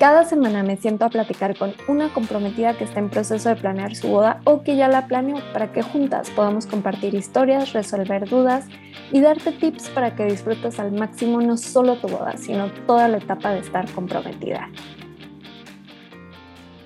Cada 0.00 0.24
semana 0.24 0.62
me 0.62 0.78
siento 0.78 1.04
a 1.04 1.10
platicar 1.10 1.58
con 1.58 1.74
una 1.86 2.10
comprometida 2.14 2.74
que 2.74 2.84
está 2.84 3.00
en 3.00 3.10
proceso 3.10 3.50
de 3.50 3.56
planear 3.56 3.94
su 3.94 4.08
boda 4.08 4.40
o 4.44 4.62
que 4.62 4.74
ya 4.74 4.88
la 4.88 5.06
planeó 5.06 5.36
para 5.52 5.74
que 5.74 5.82
juntas 5.82 6.30
podamos 6.30 6.64
compartir 6.66 7.14
historias, 7.14 7.74
resolver 7.74 8.26
dudas 8.26 8.64
y 9.12 9.20
darte 9.20 9.52
tips 9.52 9.90
para 9.90 10.16
que 10.16 10.24
disfrutes 10.24 10.80
al 10.80 10.92
máximo 10.92 11.42
no 11.42 11.58
solo 11.58 11.96
tu 11.96 12.08
boda, 12.08 12.38
sino 12.38 12.72
toda 12.86 13.08
la 13.08 13.18
etapa 13.18 13.52
de 13.52 13.58
estar 13.58 13.92
comprometida. 13.92 14.70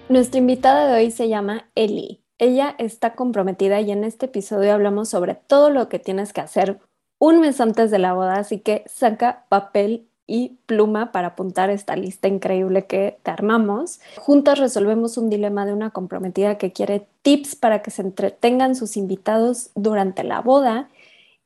Nuestra 0.08 0.40
invitada 0.40 0.88
de 0.88 0.94
hoy 0.94 1.12
se 1.12 1.28
llama 1.28 1.70
Eli. 1.76 2.20
Ella 2.38 2.74
está 2.78 3.14
comprometida 3.14 3.80
y 3.80 3.92
en 3.92 4.02
este 4.02 4.26
episodio 4.26 4.72
hablamos 4.72 5.08
sobre 5.08 5.36
todo 5.36 5.70
lo 5.70 5.88
que 5.88 6.00
tienes 6.00 6.32
que 6.32 6.40
hacer 6.40 6.80
un 7.20 7.38
mes 7.38 7.60
antes 7.60 7.92
de 7.92 8.00
la 8.00 8.12
boda, 8.12 8.40
así 8.40 8.58
que 8.58 8.82
saca 8.88 9.46
papel 9.48 10.08
y 10.26 10.56
pluma 10.66 11.12
para 11.12 11.28
apuntar 11.28 11.70
esta 11.70 11.96
lista 11.96 12.28
increíble 12.28 12.86
que 12.86 13.18
te 13.22 13.30
armamos. 13.30 14.00
Juntas 14.16 14.58
resolvemos 14.58 15.18
un 15.18 15.30
dilema 15.30 15.66
de 15.66 15.72
una 15.72 15.90
comprometida 15.90 16.56
que 16.56 16.72
quiere 16.72 17.06
tips 17.22 17.56
para 17.56 17.82
que 17.82 17.90
se 17.90 18.02
entretengan 18.02 18.74
sus 18.74 18.96
invitados 18.96 19.70
durante 19.74 20.24
la 20.24 20.40
boda. 20.40 20.88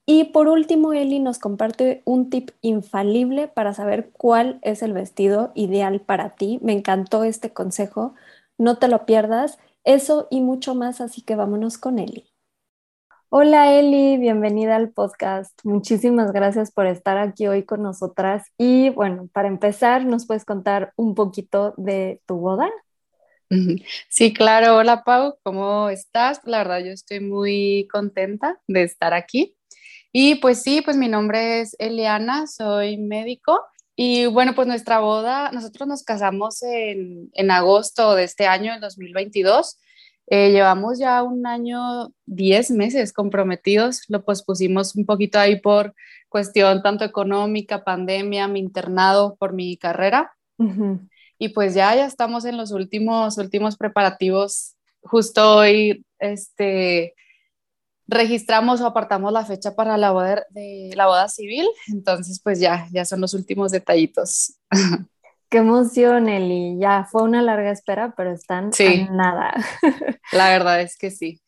Y 0.06 0.24
por 0.24 0.48
último, 0.48 0.92
Eli 0.94 1.18
nos 1.18 1.38
comparte 1.38 2.02
un 2.04 2.30
tip 2.30 2.50
infalible 2.62 3.48
para 3.48 3.74
saber 3.74 4.10
cuál 4.12 4.58
es 4.62 4.82
el 4.82 4.92
vestido 4.92 5.52
ideal 5.54 6.00
para 6.00 6.30
ti. 6.30 6.58
Me 6.62 6.72
encantó 6.72 7.24
este 7.24 7.52
consejo, 7.52 8.14
no 8.56 8.78
te 8.78 8.88
lo 8.88 9.04
pierdas. 9.04 9.58
Eso 9.84 10.26
y 10.30 10.40
mucho 10.40 10.74
más, 10.74 11.00
así 11.00 11.20
que 11.22 11.36
vámonos 11.36 11.78
con 11.78 11.98
Eli. 11.98 12.24
Hola 13.30 13.74
Eli, 13.74 14.16
bienvenida 14.16 14.76
al 14.76 14.90
podcast. 14.90 15.52
Muchísimas 15.62 16.32
gracias 16.32 16.72
por 16.72 16.86
estar 16.86 17.18
aquí 17.18 17.46
hoy 17.46 17.62
con 17.62 17.82
nosotras. 17.82 18.46
Y 18.56 18.88
bueno, 18.88 19.28
para 19.34 19.48
empezar, 19.48 20.06
¿nos 20.06 20.26
puedes 20.26 20.46
contar 20.46 20.94
un 20.96 21.14
poquito 21.14 21.74
de 21.76 22.22
tu 22.24 22.36
boda? 22.36 22.70
Sí, 24.08 24.32
claro. 24.32 24.78
Hola 24.78 25.04
Pau, 25.04 25.36
¿cómo 25.42 25.90
estás? 25.90 26.40
La 26.44 26.58
verdad, 26.58 26.78
yo 26.78 26.90
estoy 26.90 27.20
muy 27.20 27.86
contenta 27.92 28.58
de 28.66 28.84
estar 28.84 29.12
aquí. 29.12 29.54
Y 30.10 30.36
pues 30.36 30.62
sí, 30.62 30.80
pues 30.80 30.96
mi 30.96 31.08
nombre 31.08 31.60
es 31.60 31.76
Eliana, 31.78 32.46
soy 32.46 32.96
médico. 32.96 33.60
Y 33.94 34.24
bueno, 34.24 34.54
pues 34.54 34.66
nuestra 34.66 35.00
boda, 35.00 35.50
nosotros 35.52 35.86
nos 35.86 36.02
casamos 36.02 36.62
en, 36.62 37.28
en 37.34 37.50
agosto 37.50 38.14
de 38.14 38.24
este 38.24 38.46
año, 38.46 38.72
el 38.72 38.80
2022. 38.80 39.76
Eh, 40.30 40.50
llevamos 40.50 40.98
ya 40.98 41.22
un 41.22 41.46
año, 41.46 42.12
diez 42.26 42.70
meses 42.70 43.12
comprometidos, 43.14 44.02
lo 44.08 44.24
pospusimos 44.24 44.94
un 44.94 45.06
poquito 45.06 45.38
ahí 45.38 45.58
por 45.58 45.94
cuestión 46.28 46.82
tanto 46.82 47.04
económica, 47.04 47.82
pandemia, 47.82 48.46
mi 48.46 48.60
internado 48.60 49.36
por 49.36 49.54
mi 49.54 49.76
carrera. 49.78 50.34
Y 51.38 51.50
pues 51.50 51.74
ya, 51.74 51.94
ya 51.94 52.04
estamos 52.04 52.44
en 52.44 52.56
los 52.56 52.72
últimos, 52.72 53.38
últimos 53.38 53.76
preparativos. 53.76 54.74
Justo 55.02 55.58
hoy, 55.58 56.04
este, 56.18 57.14
registramos 58.08 58.80
o 58.80 58.86
apartamos 58.86 59.32
la 59.32 59.44
fecha 59.44 59.76
para 59.76 59.96
la 59.96 60.10
boda, 60.10 60.44
de, 60.50 60.90
la 60.96 61.06
boda 61.06 61.28
civil, 61.28 61.66
entonces 61.88 62.40
pues 62.42 62.58
ya, 62.58 62.88
ya 62.90 63.04
son 63.04 63.20
los 63.20 63.34
últimos 63.34 63.70
detallitos. 63.70 64.58
Qué 65.48 65.58
emoción, 65.58 66.28
Eli. 66.28 66.78
Ya 66.78 67.04
fue 67.10 67.22
una 67.22 67.40
larga 67.40 67.70
espera, 67.70 68.12
pero 68.16 68.32
están 68.32 68.70
en 68.78 69.16
nada. 69.16 69.54
La 70.32 70.50
verdad 70.50 70.82
es 70.82 70.98
que 70.98 71.10
sí. 71.10 71.40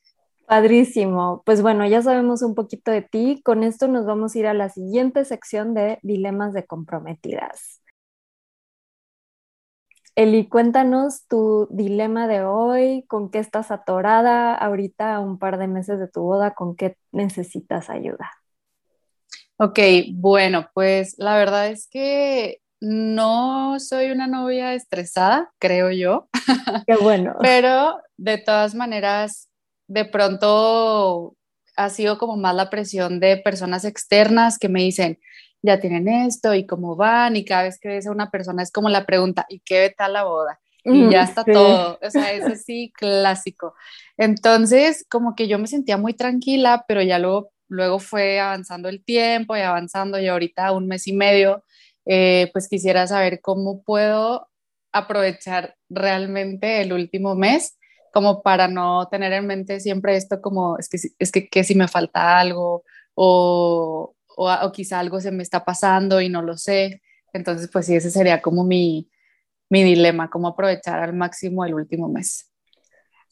Padrísimo. 0.47 1.43
Pues 1.45 1.61
bueno, 1.61 1.87
ya 1.87 2.01
sabemos 2.03 2.43
un 2.43 2.55
poquito 2.55 2.91
de 2.91 3.03
ti. 3.03 3.43
Con 3.45 3.63
esto 3.63 3.89
nos 3.89 4.07
vamos 4.07 4.35
a 4.35 4.39
ir 4.39 4.47
a 4.47 4.55
la 4.55 4.71
siguiente 4.71 5.25
sección 5.25 5.75
de 5.75 5.99
dilemas 6.03 6.55
de 6.55 6.67
comprometidas. 6.67 7.83
Eli, 10.17 10.49
cuéntanos 10.49 11.27
tu 11.29 11.69
dilema 11.71 12.27
de 12.27 12.43
hoy, 12.43 13.05
con 13.07 13.31
qué 13.31 13.39
estás 13.39 13.71
atorada 13.71 14.55
ahorita 14.55 15.15
a 15.15 15.21
un 15.21 15.39
par 15.39 15.57
de 15.59 15.69
meses 15.69 16.01
de 16.01 16.09
tu 16.09 16.23
boda, 16.23 16.55
con 16.55 16.75
qué 16.75 16.97
necesitas 17.13 17.89
ayuda. 17.91 18.31
Ok, 19.57 19.79
bueno, 20.15 20.69
pues 20.75 21.15
la 21.19 21.37
verdad 21.37 21.69
es 21.69 21.87
que 21.87 22.60
no 22.81 23.79
soy 23.79 24.11
una 24.11 24.27
novia 24.27 24.75
estresada, 24.75 25.53
creo 25.59 25.91
yo. 25.91 26.29
Qué 26.87 26.97
bueno. 26.97 27.37
Pero 27.41 28.01
de 28.17 28.39
todas 28.39 28.75
maneras, 28.75 29.49
de 29.87 30.05
pronto 30.07 31.37
ha 31.77 31.91
sido 31.91 32.19
como 32.19 32.37
más 32.37 32.55
la 32.55 32.71
presión 32.71 33.21
de 33.21 33.37
personas 33.37 33.85
externas 33.85 34.59
que 34.59 34.69
me 34.69 34.83
dicen, 34.83 35.19
ya 35.63 35.79
tienen 35.79 36.09
esto 36.09 36.55
y 36.55 36.67
cómo 36.67 36.97
van, 36.97 37.37
y 37.37 37.45
cada 37.45 37.65
vez 37.65 37.79
que 37.79 37.89
ves 37.89 38.07
a 38.07 38.13
una 38.13 38.31
persona 38.31 38.63
es 38.63 38.73
como 38.73 38.89
la 38.89 39.05
pregunta, 39.05 39.45
¿y 39.49 39.61
qué 39.61 39.95
tal 39.97 40.15
la 40.15 40.25
boda? 40.25 40.59
Y 40.83 41.11
ya 41.11 41.25
está 41.25 41.45
todo, 41.45 41.99
o 42.03 42.11
sea, 42.11 42.33
es 42.33 42.47
así 42.47 42.91
clásico. 42.97 43.75
Entonces, 44.17 45.05
como 45.11 45.35
que 45.35 45.47
yo 45.47 45.59
me 45.59 45.67
sentía 45.67 45.99
muy 45.99 46.15
tranquila, 46.15 46.87
pero 46.89 47.03
ya 47.03 47.19
luego, 47.19 47.53
luego 47.69 47.99
fue 47.99 48.41
avanzando 48.41 48.89
el 48.89 49.05
tiempo 49.05 49.55
y 49.55 49.61
avanzando, 49.61 50.19
y 50.19 50.29
ahorita 50.29 50.73
un 50.73 50.87
mes 50.87 51.07
y 51.07 51.13
medio 51.13 51.63
eh, 52.13 52.51
pues 52.53 52.67
quisiera 52.69 53.07
saber 53.07 53.41
cómo 53.41 53.85
puedo 53.85 54.49
aprovechar 54.91 55.77
realmente 55.89 56.81
el 56.81 56.93
último 56.93 57.37
mes 57.37 57.79
como 58.13 58.43
para 58.43 58.67
no 58.67 59.07
tener 59.09 59.33
en 59.33 59.47
mente 59.47 59.79
siempre 59.79 60.17
esto 60.17 60.41
como 60.41 60.77
es 60.77 60.89
que, 60.89 60.99
es 61.17 61.31
que, 61.31 61.63
si 61.63 61.77
me 61.77 61.87
falta 61.87 62.41
algo 62.41 62.83
o, 63.15 64.17
o, 64.27 64.73
quizá 64.73 64.99
algo 64.99 65.21
se 65.21 65.31
me 65.31 65.45
está 65.45 65.65
pasando 65.65 66.21
y 66.21 66.29
no 66.29 66.43
lo 66.43 66.57
sé. 66.57 67.01
Entonces, 67.33 67.71
pues 67.73 67.87
sí, 67.87 67.95
ese 67.95 68.11
sería 68.11 68.43
como 68.43 68.65
mi, 68.65 69.09
mi 69.69 69.85
dilema, 69.85 70.31
cómo 70.31 70.49
aprovechar 70.49 70.99
al 70.99 71.15
máximo 71.15 71.65
el 71.65 71.75
último 71.75 72.09
mes. 72.09 72.51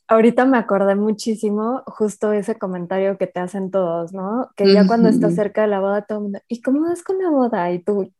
Ahorita 0.07 0.45
me 0.45 0.57
acordé 0.57 0.95
muchísimo 0.95 1.83
justo 1.87 2.33
ese 2.33 2.57
comentario 2.57 3.19
que 3.19 3.27
te 3.27 3.41
hacen 3.41 3.73
todos, 3.73 4.13
¿no? 4.13 4.51
Que 4.57 4.73
ya 4.73 4.87
cuando 4.87 5.09
estás 5.09 5.35
cerca 5.35 5.63
de 5.63 5.69
la 5.69 5.81
boda, 5.81 6.03
todo 6.03 6.19
el 6.19 6.23
mundo, 6.23 6.41
¿y 6.47 6.63
cómo 6.63 6.83
vas 6.83 7.03
con 7.03 7.19
la 7.19 7.29
boda? 7.29 7.73
Y 7.73 7.81
tú, 7.81 8.13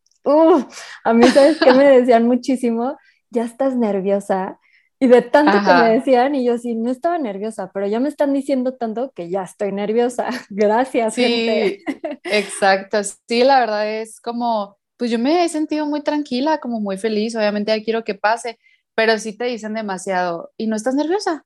a 1.05 1.15
mí, 1.15 1.25
¿sabes 1.29 1.59
qué 1.61 1.73
me 1.73 1.85
decían 2.01 2.27
muchísimo? 2.27 2.97
Ya 3.31 3.45
estás 3.45 3.77
nerviosa. 3.77 4.59
Y 5.01 5.07
de 5.07 5.23
tanto 5.23 5.59
que 5.65 5.73
me 5.75 5.91
decían, 5.91 6.35
y 6.35 6.45
yo 6.45 6.59
sí, 6.59 6.75
no 6.75 6.91
estaba 6.91 7.19
nerviosa, 7.19 7.71
pero 7.73 7.87
ya 7.87 8.01
me 8.01 8.09
están 8.09 8.33
diciendo 8.33 8.75
tanto 8.75 9.13
que 9.15 9.31
ya 9.31 9.45
estoy 9.45 9.71
nerviosa. 9.73 10.29
Gracias, 10.51 11.15
sí, 11.15 11.85
Exacto, 12.25 12.99
sí, 13.05 13.45
la 13.45 13.61
verdad 13.61 13.89
es 14.01 14.21
como, 14.21 14.77
pues 14.97 15.11
yo 15.11 15.19
me 15.21 15.45
he 15.45 15.49
sentido 15.49 15.87
muy 15.87 16.03
tranquila, 16.03 16.59
como 16.59 16.81
muy 16.81 16.99
feliz, 16.99 17.37
obviamente 17.37 17.77
ya 17.77 17.85
quiero 17.85 18.03
que 18.03 18.15
pase, 18.17 18.59
pero 18.97 19.19
sí 19.19 19.37
te 19.37 19.45
dicen 19.45 19.75
demasiado, 19.75 20.51
¿y 20.57 20.67
no 20.67 20.75
estás 20.75 20.97
nerviosa? 20.97 21.45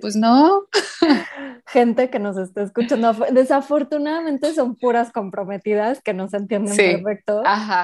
Pues 0.00 0.16
no. 0.16 0.66
Gente 1.66 2.10
que 2.10 2.18
nos 2.18 2.36
está 2.38 2.62
escuchando, 2.62 3.12
desafortunadamente 3.32 4.54
son 4.54 4.76
puras 4.76 5.12
comprometidas 5.12 6.00
que 6.02 6.14
no 6.14 6.28
se 6.28 6.38
entienden 6.38 6.76
perfecto, 6.76 7.42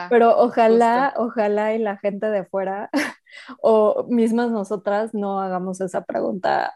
pero 0.08 0.38
ojalá, 0.38 1.12
ojalá 1.16 1.74
y 1.74 1.78
la 1.78 1.96
gente 1.98 2.26
de 2.30 2.44
fuera 2.44 2.90
o 3.60 4.06
mismas 4.08 4.50
nosotras 4.50 5.14
no 5.14 5.40
hagamos 5.40 5.80
esa 5.80 6.02
pregunta. 6.02 6.72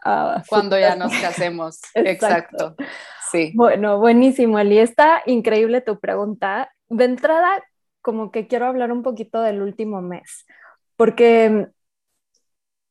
Cuando 0.49 0.77
ya 0.77 0.95
nos 0.95 1.13
casemos. 1.13 1.79
Exacto. 1.93 2.75
Sí. 3.31 3.51
Bueno, 3.55 3.99
buenísimo, 3.99 4.59
Eli. 4.59 4.79
Está 4.79 5.21
increíble 5.25 5.81
tu 5.81 5.99
pregunta. 5.99 6.71
De 6.89 7.05
entrada, 7.05 7.63
como 8.01 8.31
que 8.31 8.47
quiero 8.47 8.67
hablar 8.67 8.91
un 8.91 9.03
poquito 9.03 9.41
del 9.41 9.61
último 9.61 10.01
mes, 10.01 10.45
porque 10.95 11.67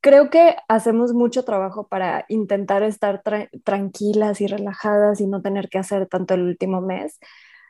creo 0.01 0.29
que 0.29 0.55
hacemos 0.67 1.13
mucho 1.13 1.43
trabajo 1.43 1.87
para 1.87 2.25
intentar 2.29 2.83
estar 2.83 3.21
tranquilas 3.63 4.41
y 4.41 4.47
relajadas 4.47 5.21
y 5.21 5.27
no 5.27 5.41
tener 5.41 5.69
que 5.69 5.79
hacer 5.79 6.07
tanto 6.07 6.33
el 6.33 6.41
último 6.43 6.81
mes. 6.81 7.19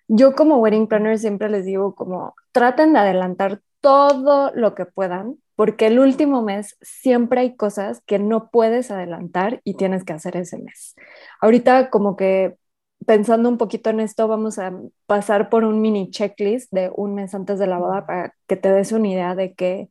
Yo 0.07 0.35
como 0.35 0.57
wedding 0.57 0.87
planner 0.87 1.19
siempre 1.19 1.49
les 1.49 1.65
digo 1.65 1.95
como 1.95 2.35
traten 2.51 2.93
de 2.93 2.99
adelantar 2.99 3.61
todo 3.81 4.51
lo 4.55 4.75
que 4.75 4.85
puedan, 4.85 5.37
porque 5.55 5.87
el 5.87 5.99
último 5.99 6.41
mes 6.41 6.77
siempre 6.81 7.41
hay 7.41 7.55
cosas 7.55 8.01
que 8.05 8.19
no 8.19 8.49
puedes 8.49 8.91
adelantar 8.91 9.61
y 9.63 9.75
tienes 9.75 10.03
que 10.03 10.13
hacer 10.13 10.37
ese 10.37 10.59
mes. 10.59 10.95
Ahorita 11.41 11.89
como 11.89 12.15
que 12.15 12.57
pensando 13.05 13.49
un 13.49 13.57
poquito 13.57 13.89
en 13.89 13.99
esto, 13.99 14.27
vamos 14.27 14.59
a 14.59 14.73
pasar 15.05 15.49
por 15.49 15.63
un 15.63 15.81
mini 15.81 16.09
checklist 16.11 16.71
de 16.71 16.91
un 16.95 17.15
mes 17.15 17.33
antes 17.33 17.59
de 17.59 17.67
la 17.67 17.79
boda 17.79 18.05
para 18.05 18.33
que 18.47 18.55
te 18.57 18.71
des 18.71 18.91
una 18.91 19.07
idea 19.07 19.35
de 19.35 19.53
que 19.53 19.89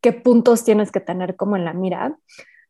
qué 0.00 0.12
puntos 0.12 0.64
tienes 0.64 0.92
que 0.92 1.00
tener 1.00 1.36
como 1.36 1.56
en 1.56 1.64
la 1.64 1.72
mira. 1.72 2.16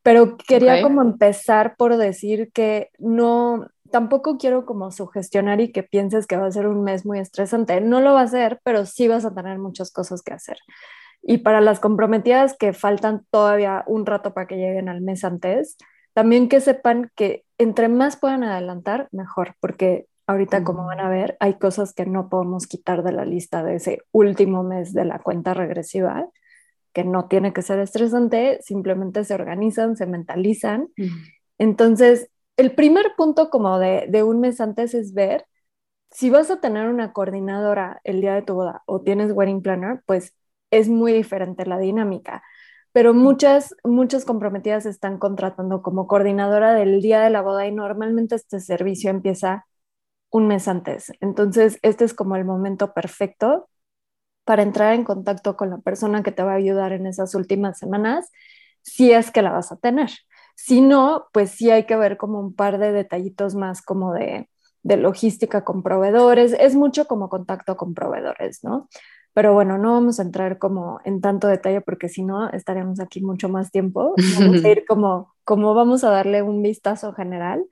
Pero 0.02 0.36
quería 0.38 0.80
como 0.82 1.02
empezar 1.02 1.76
por 1.76 1.96
decir 1.96 2.50
que 2.52 2.90
no, 2.98 3.66
tampoco 3.90 4.38
quiero 4.38 4.64
como 4.64 4.90
sugestionar 4.90 5.60
y 5.60 5.72
que 5.72 5.82
pienses 5.82 6.26
que 6.26 6.36
va 6.36 6.46
a 6.46 6.52
ser 6.52 6.66
un 6.66 6.82
mes 6.82 7.04
muy 7.04 7.18
estresante. 7.18 7.80
No 7.80 8.00
lo 8.00 8.14
va 8.14 8.22
a 8.22 8.28
ser, 8.28 8.60
pero 8.64 8.86
sí 8.86 9.08
vas 9.08 9.24
a 9.24 9.34
tener 9.34 9.58
muchas 9.58 9.90
cosas 9.90 10.22
que 10.22 10.32
hacer. 10.32 10.58
Y 11.22 11.38
para 11.38 11.60
las 11.60 11.80
comprometidas 11.80 12.56
que 12.56 12.72
faltan 12.72 13.26
todavía 13.30 13.84
un 13.86 14.06
rato 14.06 14.32
para 14.32 14.46
que 14.46 14.56
lleguen 14.56 14.88
al 14.88 15.00
mes 15.00 15.24
antes, 15.24 15.76
también 16.14 16.48
que 16.48 16.60
sepan 16.60 17.10
que 17.14 17.44
entre 17.58 17.88
más 17.88 18.16
puedan 18.16 18.44
adelantar, 18.44 19.08
mejor, 19.12 19.54
porque 19.60 20.06
ahorita, 20.26 20.62
como 20.62 20.86
van 20.86 21.00
a 21.00 21.08
ver, 21.08 21.36
hay 21.40 21.54
cosas 21.54 21.92
que 21.92 22.06
no 22.06 22.28
podemos 22.28 22.66
quitar 22.66 23.02
de 23.02 23.12
la 23.12 23.24
lista 23.24 23.62
de 23.62 23.76
ese 23.76 24.02
último 24.12 24.62
mes 24.62 24.92
de 24.92 25.04
la 25.04 25.18
cuenta 25.18 25.54
regresiva, 25.54 26.26
que 26.98 27.04
no 27.04 27.28
tiene 27.28 27.52
que 27.52 27.62
ser 27.62 27.78
estresante, 27.78 28.58
simplemente 28.60 29.22
se 29.24 29.32
organizan, 29.32 29.96
se 29.96 30.04
mentalizan. 30.04 30.88
Entonces, 31.56 32.28
el 32.56 32.74
primer 32.74 33.12
punto 33.16 33.50
como 33.50 33.78
de, 33.78 34.06
de 34.08 34.24
un 34.24 34.40
mes 34.40 34.60
antes 34.60 34.94
es 34.94 35.14
ver 35.14 35.46
si 36.10 36.28
vas 36.28 36.50
a 36.50 36.60
tener 36.60 36.88
una 36.88 37.12
coordinadora 37.12 38.00
el 38.02 38.20
día 38.20 38.34
de 38.34 38.42
tu 38.42 38.54
boda 38.54 38.82
o 38.86 39.02
tienes 39.02 39.30
wedding 39.32 39.62
planner, 39.62 40.02
pues 40.06 40.34
es 40.72 40.88
muy 40.88 41.12
diferente 41.12 41.66
la 41.66 41.78
dinámica. 41.78 42.42
Pero 42.90 43.14
muchas, 43.14 43.76
muchas 43.84 44.24
comprometidas 44.24 44.84
están 44.84 45.18
contratando 45.18 45.82
como 45.82 46.08
coordinadora 46.08 46.74
del 46.74 47.00
día 47.00 47.20
de 47.20 47.30
la 47.30 47.42
boda 47.42 47.64
y 47.68 47.70
normalmente 47.72 48.34
este 48.34 48.58
servicio 48.58 49.10
empieza 49.10 49.66
un 50.30 50.48
mes 50.48 50.66
antes. 50.66 51.12
Entonces, 51.20 51.78
este 51.82 52.04
es 52.04 52.12
como 52.12 52.34
el 52.34 52.44
momento 52.44 52.92
perfecto 52.92 53.68
para 54.48 54.62
entrar 54.62 54.94
en 54.94 55.04
contacto 55.04 55.58
con 55.58 55.68
la 55.68 55.76
persona 55.76 56.22
que 56.22 56.32
te 56.32 56.42
va 56.42 56.52
a 56.52 56.54
ayudar 56.54 56.92
en 56.92 57.04
esas 57.04 57.34
últimas 57.34 57.78
semanas, 57.78 58.32
si 58.80 59.12
es 59.12 59.30
que 59.30 59.42
la 59.42 59.52
vas 59.52 59.72
a 59.72 59.76
tener. 59.76 60.08
Si 60.54 60.80
no, 60.80 61.26
pues 61.34 61.50
sí 61.50 61.70
hay 61.70 61.84
que 61.84 61.96
ver 61.96 62.16
como 62.16 62.40
un 62.40 62.54
par 62.54 62.78
de 62.78 62.90
detallitos 62.90 63.54
más 63.54 63.82
como 63.82 64.14
de, 64.14 64.48
de 64.82 64.96
logística 64.96 65.64
con 65.64 65.82
proveedores. 65.82 66.56
Es 66.58 66.76
mucho 66.76 67.06
como 67.06 67.28
contacto 67.28 67.76
con 67.76 67.92
proveedores, 67.92 68.64
¿no? 68.64 68.88
Pero 69.34 69.52
bueno, 69.52 69.76
no 69.76 69.92
vamos 69.92 70.18
a 70.18 70.22
entrar 70.22 70.56
como 70.56 70.98
en 71.04 71.20
tanto 71.20 71.46
detalle 71.46 71.82
porque 71.82 72.08
si 72.08 72.22
no 72.22 72.48
estaremos 72.48 73.00
aquí 73.00 73.20
mucho 73.20 73.50
más 73.50 73.70
tiempo. 73.70 74.14
Vamos 74.40 74.64
a 74.64 74.68
ir 74.70 74.86
como, 74.88 75.34
como 75.44 75.74
vamos 75.74 76.04
a 76.04 76.08
darle 76.08 76.40
un 76.40 76.62
vistazo 76.62 77.12
general. 77.12 77.62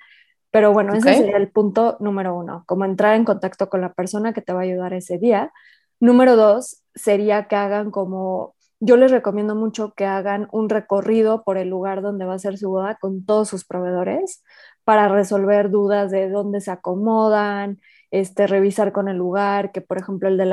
Pero 0.50 0.74
bueno, 0.74 0.92
ese 0.92 1.14
sería 1.14 1.38
el 1.38 1.50
punto 1.50 1.96
número 2.00 2.36
uno, 2.36 2.64
como 2.66 2.84
entrar 2.84 3.14
en 3.16 3.24
contacto 3.24 3.70
con 3.70 3.80
la 3.80 3.94
persona 3.94 4.34
que 4.34 4.42
te 4.42 4.52
va 4.52 4.60
a 4.60 4.64
ayudar 4.64 4.92
ese 4.92 5.16
día. 5.16 5.54
Número 6.00 6.36
dos 6.36 6.82
sería 6.94 7.48
que 7.48 7.56
hagan 7.56 7.90
como, 7.90 8.54
yo 8.80 8.96
les 8.96 9.10
recomiendo 9.10 9.54
mucho 9.54 9.94
que 9.94 10.04
hagan 10.04 10.48
un 10.52 10.68
recorrido 10.68 11.42
por 11.44 11.56
el 11.58 11.68
lugar 11.68 12.02
donde 12.02 12.24
va 12.26 12.34
a 12.34 12.38
ser 12.38 12.58
su 12.58 12.70
boda 12.70 12.96
con 13.00 13.24
todos 13.24 13.48
sus 13.48 13.64
proveedores 13.64 14.42
para 14.84 15.08
resolver 15.08 15.70
dudas 15.70 16.10
de 16.10 16.28
dónde 16.28 16.60
se 16.60 16.70
acomodan, 16.70 17.80
este, 18.10 18.46
revisar 18.46 18.92
con 18.92 19.08
el 19.08 19.16
lugar, 19.16 19.72
que 19.72 19.80
por 19.80 19.98
ejemplo 19.98 20.28
el 20.28 20.36
de 20.36 20.46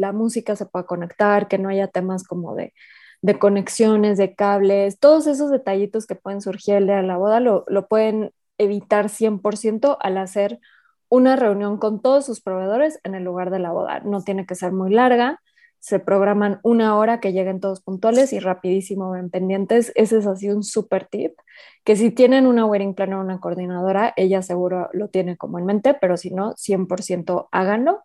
la, 0.00 0.12
música 0.12 0.56
se 0.56 0.66
pueda 0.66 0.86
conectar, 0.86 1.48
que 1.48 1.58
no 1.58 1.68
haya 1.68 1.88
temas 1.88 2.24
como 2.24 2.54
de, 2.54 2.72
de 3.22 3.38
conexiones, 3.38 4.16
de 4.18 4.34
cables, 4.34 4.98
todos 4.98 5.26
esos 5.26 5.50
detallitos 5.50 6.06
que 6.06 6.14
pueden 6.14 6.40
surgir 6.40 6.76
el 6.76 6.86
día 6.86 7.02
la 7.02 7.16
boda 7.18 7.40
lo, 7.40 7.64
lo 7.68 7.88
pueden 7.88 8.32
evitar 8.58 9.08
100% 9.08 9.96
al 10.00 10.18
hacer 10.18 10.60
una 11.08 11.36
reunión 11.36 11.78
con 11.78 12.00
todos 12.02 12.26
sus 12.26 12.40
proveedores 12.40 13.00
en 13.04 13.14
el 13.14 13.24
lugar 13.24 13.50
de 13.50 13.58
la 13.58 13.72
boda. 13.72 14.00
No 14.00 14.22
tiene 14.22 14.46
que 14.46 14.54
ser 14.54 14.72
muy 14.72 14.92
larga, 14.92 15.40
se 15.84 15.98
programan 15.98 16.60
una 16.62 16.96
hora 16.96 17.20
que 17.20 17.34
lleguen 17.34 17.60
todos 17.60 17.82
puntuales 17.82 18.32
y 18.32 18.40
rapidísimo 18.40 19.10
ven 19.10 19.28
pendientes. 19.28 19.92
Ese 19.94 20.16
es 20.16 20.26
así 20.26 20.48
un 20.48 20.62
súper 20.62 21.06
tip, 21.06 21.34
que 21.84 21.94
si 21.94 22.10
tienen 22.10 22.46
una 22.46 22.64
wedding 22.64 22.94
planner 22.94 23.16
o 23.16 23.20
una 23.20 23.38
coordinadora, 23.38 24.14
ella 24.16 24.40
seguro 24.40 24.88
lo 24.94 25.08
tiene 25.08 25.36
como 25.36 25.58
en 25.58 25.66
mente, 25.66 25.92
pero 25.92 26.16
si 26.16 26.30
no, 26.30 26.54
100% 26.56 27.48
háganlo. 27.52 28.02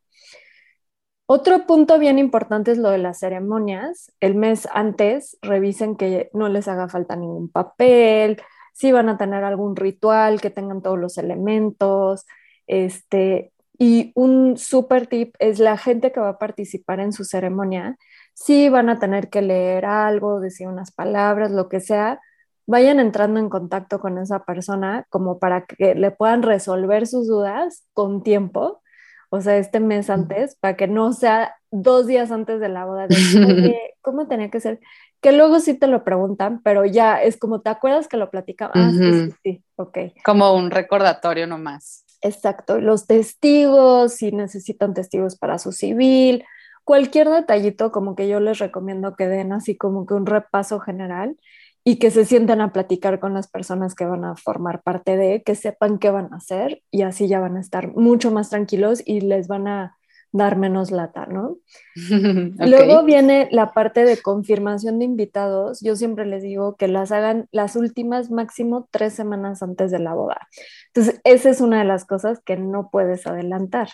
Otro 1.25 1.65
punto 1.67 1.99
bien 1.99 2.19
importante 2.19 2.71
es 2.71 2.77
lo 2.79 2.89
de 2.89 2.97
las 2.97 3.19
ceremonias. 3.19 4.11
El 4.19 4.35
mes 4.35 4.67
antes 4.73 5.37
revisen 5.41 5.95
que 5.95 6.29
no 6.33 6.49
les 6.49 6.67
haga 6.67 6.89
falta 6.89 7.15
ningún 7.15 7.49
papel, 7.49 8.41
si 8.73 8.91
van 8.91 9.07
a 9.07 9.17
tener 9.17 9.43
algún 9.43 9.75
ritual, 9.75 10.41
que 10.41 10.49
tengan 10.49 10.81
todos 10.81 10.99
los 10.99 11.17
elementos, 11.17 12.25
este, 12.69 13.51
y 13.77 14.12
un 14.16 14.57
super 14.57 15.07
tip 15.07 15.36
es 15.39 15.60
la 15.60 15.77
gente 15.77 16.12
que 16.12 16.19
va 16.19 16.30
a 16.30 16.38
participar 16.38 17.00
en 17.00 17.12
su 17.12 17.25
ceremonia, 17.25 17.98
si 18.33 18.69
van 18.69 18.89
a 18.89 19.00
tener 19.00 19.30
que 19.30 19.42
leer 19.42 19.86
algo, 19.86 20.39
decir 20.39 20.68
unas 20.68 20.92
palabras, 20.92 21.51
lo 21.51 21.68
que 21.68 21.81
sea, 21.81 22.21
vayan 22.68 23.00
entrando 23.00 23.39
en 23.39 23.50
contacto 23.50 24.00
con 24.00 24.19
esa 24.19 24.45
persona 24.45 25.06
como 25.10 25.39
para 25.39 25.66
que 25.66 25.95
le 25.95 26.12
puedan 26.12 26.44
resolver 26.44 27.07
sus 27.07 27.27
dudas 27.27 27.86
con 27.94 28.21
tiempo, 28.21 28.81
o 29.30 29.42
sea, 29.42 29.57
este 29.57 29.80
mes 29.80 30.10
antes, 30.10 30.56
para 30.56 30.75
que 30.77 30.88
no 30.88 31.12
sea 31.13 31.56
dos 31.71 32.06
días 32.06 32.31
antes 32.31 32.60
de 32.60 32.69
la 32.69 32.86
boda, 32.86 33.07
de, 33.07 33.16
¿cómo 34.01 34.27
tenía 34.27 34.50
que 34.50 34.60
ser? 34.60 34.80
Que 35.21 35.31
luego 35.31 35.60
sí 35.60 35.74
te 35.74 35.88
lo 35.88 36.04
preguntan, 36.04 36.62
pero 36.63 36.86
ya 36.86 37.21
es 37.21 37.38
como, 37.38 37.62
¿te 37.62 37.69
acuerdas 37.69 38.07
que 38.07 38.18
lo 38.18 38.30
platicaba? 38.30 38.71
Ah, 38.75 38.92
sí, 38.92 39.31
sí, 39.44 39.63
ok. 39.75 39.98
Como 40.24 40.54
un 40.54 40.69
recordatorio 40.69 41.48
nomás. 41.48 42.06
Exacto, 42.21 42.80
los 42.81 43.07
testigos, 43.07 44.13
si 44.13 44.31
necesitan 44.31 44.94
testigos 44.94 45.38
para 45.38 45.57
su 45.57 45.71
civil, 45.71 46.44
cualquier 46.83 47.30
detallito 47.30 47.92
como 47.92 48.16
que 48.16 48.27
yo 48.27 48.39
les 48.39 48.60
recomiendo 48.60 49.16
que 49.16 49.27
den 49.27 49.54
así 49.54 49.77
como 49.77 50.06
que 50.06 50.16
un 50.16 50.25
repaso 50.25 50.80
general 50.80 51.38
y 51.83 51.98
que 51.98 52.12
se 52.12 52.25
sienten 52.25 52.62
a 52.62 52.74
platicar 52.74 53.19
con 53.19 53.33
las 53.33 53.48
personas 53.48 53.95
que 53.95 54.06
van 54.06 54.25
a 54.25 54.36
formar 54.36 54.81
parte 54.81 55.16
de, 55.16 55.44
que 55.44 55.56
sepan 55.56 55.98
qué 55.98 56.12
van 56.12 56.33
a 56.33 56.38
hacer 56.38 56.81
y 56.92 57.04
así 57.04 57.27
ya 57.27 57.39
van 57.39 57.57
a 57.57 57.62
estar 57.62 57.95
mucho 57.95 58.31
más 58.31 58.50
tranquilos 58.50 59.01
y 59.06 59.21
les 59.21 59.48
van 59.48 59.68
a 59.68 59.98
dar 60.31 60.57
menos 60.57 60.91
lata, 60.91 61.25
¿no? 61.25 61.57
Luego 62.59 63.03
viene 63.03 63.47
la 63.51 63.71
parte 63.71 64.05
de 64.05 64.21
confirmación 64.21 64.99
de 64.99 65.05
invitados. 65.05 65.79
Yo 65.81 65.95
siempre 65.95 66.25
les 66.25 66.43
digo 66.43 66.75
que 66.75 66.87
las 66.87 67.11
hagan 67.11 67.47
las 67.51 67.75
últimas 67.75 68.29
máximo 68.29 68.87
tres 68.91 69.13
semanas 69.13 69.63
antes 69.63 69.91
de 69.91 69.99
la 69.99 70.13
boda. 70.13 70.47
Entonces, 70.93 71.19
esa 71.23 71.49
es 71.49 71.61
una 71.61 71.79
de 71.79 71.85
las 71.85 72.05
cosas 72.05 72.39
que 72.43 72.57
no 72.57 72.89
puedes 72.91 73.25
adelantar. 73.25 73.89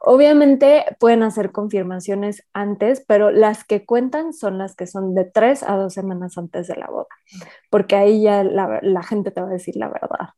Obviamente 0.00 0.84
pueden 0.98 1.22
hacer 1.22 1.52
confirmaciones 1.52 2.46
antes, 2.52 3.04
pero 3.06 3.30
las 3.30 3.64
que 3.64 3.84
cuentan 3.84 4.32
son 4.32 4.58
las 4.58 4.74
que 4.74 4.86
son 4.86 5.14
de 5.14 5.24
tres 5.24 5.62
a 5.62 5.76
dos 5.76 5.94
semanas 5.94 6.36
antes 6.38 6.66
de 6.66 6.76
la 6.76 6.88
boda, 6.88 7.06
porque 7.70 7.96
ahí 7.96 8.22
ya 8.22 8.42
la, 8.42 9.02
gente 9.02 9.30
te 9.30 9.40
va 9.40 9.48
a 9.48 9.52
decir 9.52 9.76
la 9.76 9.88
verdad. 9.88 10.30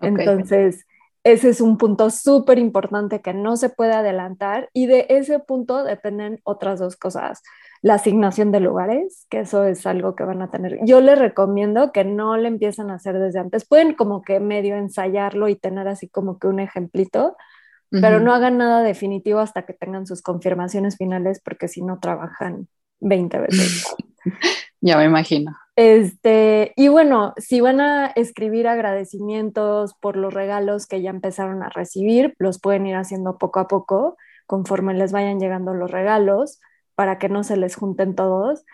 Entonces, 0.00 0.86
ese 1.24 1.50
es 1.50 1.60
un 1.60 1.78
punto 1.78 2.10
súper 2.10 2.58
importante 2.58 3.20
que 3.20 3.32
no 3.32 3.56
se 3.56 3.68
puede 3.68 3.92
adelantar 3.92 4.68
y 4.72 4.86
de 4.86 5.06
ese 5.08 5.38
punto 5.38 5.84
dependen 5.84 6.40
otras 6.42 6.80
dos 6.80 6.96
cosas. 6.96 7.42
La 7.80 7.94
asignación 7.94 8.50
de 8.50 8.60
lugares, 8.60 9.26
que 9.30 9.40
eso 9.40 9.64
es 9.64 9.86
algo 9.86 10.16
que 10.16 10.24
van 10.24 10.42
a 10.42 10.50
tener. 10.50 10.78
Yo 10.84 11.00
les 11.00 11.18
recomiendo 11.18 11.92
que 11.92 12.04
no 12.04 12.36
le 12.36 12.48
empiecen 12.48 12.90
a 12.90 12.94
hacer 12.94 13.18
desde 13.18 13.38
antes. 13.38 13.66
Pueden 13.66 13.94
como 13.94 14.22
que 14.22 14.40
medio 14.40 14.76
ensayarlo 14.76 15.48
y 15.48 15.56
tener 15.56 15.86
así 15.86 16.08
como 16.08 16.38
que 16.38 16.48
un 16.48 16.58
ejemplito, 16.60 17.36
pero 17.90 18.20
no 18.20 18.32
hagan 18.32 18.56
nada 18.56 18.82
definitivo 18.82 19.40
hasta 19.40 19.66
que 19.66 19.74
tengan 19.74 20.06
sus 20.06 20.22
confirmaciones 20.22 20.96
finales 20.96 21.42
porque 21.44 21.68
si 21.68 21.82
no 21.82 21.98
trabajan 22.00 22.68
20 23.00 23.38
veces. 23.38 23.94
ya 24.80 24.96
me 24.96 25.04
imagino. 25.04 25.54
Este, 25.74 26.74
y 26.76 26.88
bueno, 26.88 27.32
si 27.38 27.60
van 27.60 27.80
a 27.80 28.06
escribir 28.08 28.68
agradecimientos 28.68 29.94
por 29.94 30.16
los 30.16 30.34
regalos 30.34 30.86
que 30.86 31.00
ya 31.00 31.10
empezaron 31.10 31.62
a 31.62 31.70
recibir, 31.70 32.34
los 32.38 32.60
pueden 32.60 32.86
ir 32.86 32.96
haciendo 32.96 33.38
poco 33.38 33.60
a 33.60 33.68
poco 33.68 34.16
conforme 34.46 34.92
les 34.94 35.12
vayan 35.12 35.40
llegando 35.40 35.72
los 35.72 35.90
regalos 35.90 36.60
para 36.94 37.18
que 37.18 37.30
no 37.30 37.42
se 37.42 37.56
les 37.56 37.74
junten 37.76 38.14
todos. 38.14 38.64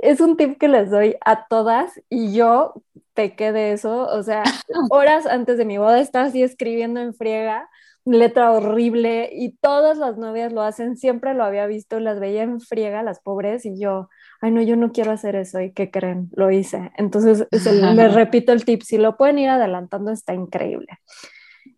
Es 0.00 0.20
un 0.20 0.36
tip 0.36 0.58
que 0.58 0.68
les 0.68 0.90
doy 0.90 1.16
a 1.24 1.46
todas 1.46 2.00
y 2.08 2.32
yo 2.32 2.74
pequé 3.14 3.52
de 3.52 3.72
eso, 3.72 4.06
o 4.06 4.22
sea, 4.22 4.44
horas 4.90 5.26
antes 5.26 5.58
de 5.58 5.64
mi 5.64 5.76
boda 5.76 6.00
estaba 6.00 6.26
así 6.26 6.42
escribiendo 6.42 7.00
en 7.00 7.14
friega, 7.14 7.68
letra 8.04 8.52
horrible 8.52 9.28
y 9.32 9.56
todas 9.58 9.98
las 9.98 10.16
novias 10.16 10.52
lo 10.52 10.62
hacen, 10.62 10.96
siempre 10.96 11.34
lo 11.34 11.44
había 11.44 11.66
visto, 11.66 12.00
las 12.00 12.18
veía 12.20 12.42
en 12.44 12.60
friega 12.60 13.02
las 13.02 13.20
pobres 13.20 13.66
y 13.66 13.78
yo 13.78 14.08
ay, 14.40 14.50
no, 14.50 14.62
yo 14.62 14.76
no 14.76 14.92
quiero 14.92 15.10
hacer 15.10 15.36
eso, 15.36 15.60
¿y 15.60 15.72
qué 15.72 15.90
creen? 15.90 16.30
Lo 16.34 16.50
hice. 16.50 16.92
Entonces, 16.96 17.46
les 17.94 18.14
repito 18.14 18.52
el 18.52 18.64
tip, 18.64 18.82
si 18.82 18.98
lo 18.98 19.16
pueden 19.16 19.38
ir 19.38 19.50
adelantando, 19.50 20.10
está 20.10 20.34
increíble. 20.34 20.98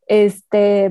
Este, 0.06 0.90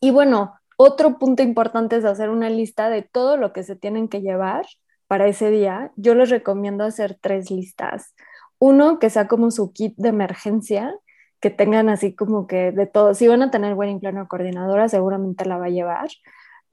y 0.00 0.10
bueno, 0.10 0.54
otro 0.76 1.18
punto 1.18 1.42
importante 1.42 1.96
es 1.96 2.04
hacer 2.04 2.28
una 2.28 2.50
lista 2.50 2.90
de 2.90 3.02
todo 3.02 3.36
lo 3.36 3.52
que 3.52 3.62
se 3.62 3.76
tienen 3.76 4.08
que 4.08 4.20
llevar 4.20 4.66
para 5.06 5.26
ese 5.26 5.50
día. 5.50 5.92
Yo 5.96 6.14
les 6.14 6.30
recomiendo 6.30 6.84
hacer 6.84 7.18
tres 7.20 7.50
listas. 7.50 8.14
Uno, 8.58 8.98
que 8.98 9.10
sea 9.10 9.26
como 9.28 9.50
su 9.50 9.72
kit 9.72 9.94
de 9.96 10.10
emergencia, 10.10 10.94
que 11.40 11.50
tengan 11.50 11.88
así 11.88 12.14
como 12.14 12.46
que 12.46 12.72
de 12.72 12.86
todo. 12.86 13.14
Si 13.14 13.26
van 13.28 13.42
a 13.42 13.50
tener 13.50 13.74
wedding 13.74 14.00
planner 14.00 14.26
coordinadora, 14.26 14.88
seguramente 14.88 15.44
la 15.46 15.58
va 15.58 15.66
a 15.66 15.70
llevar 15.70 16.08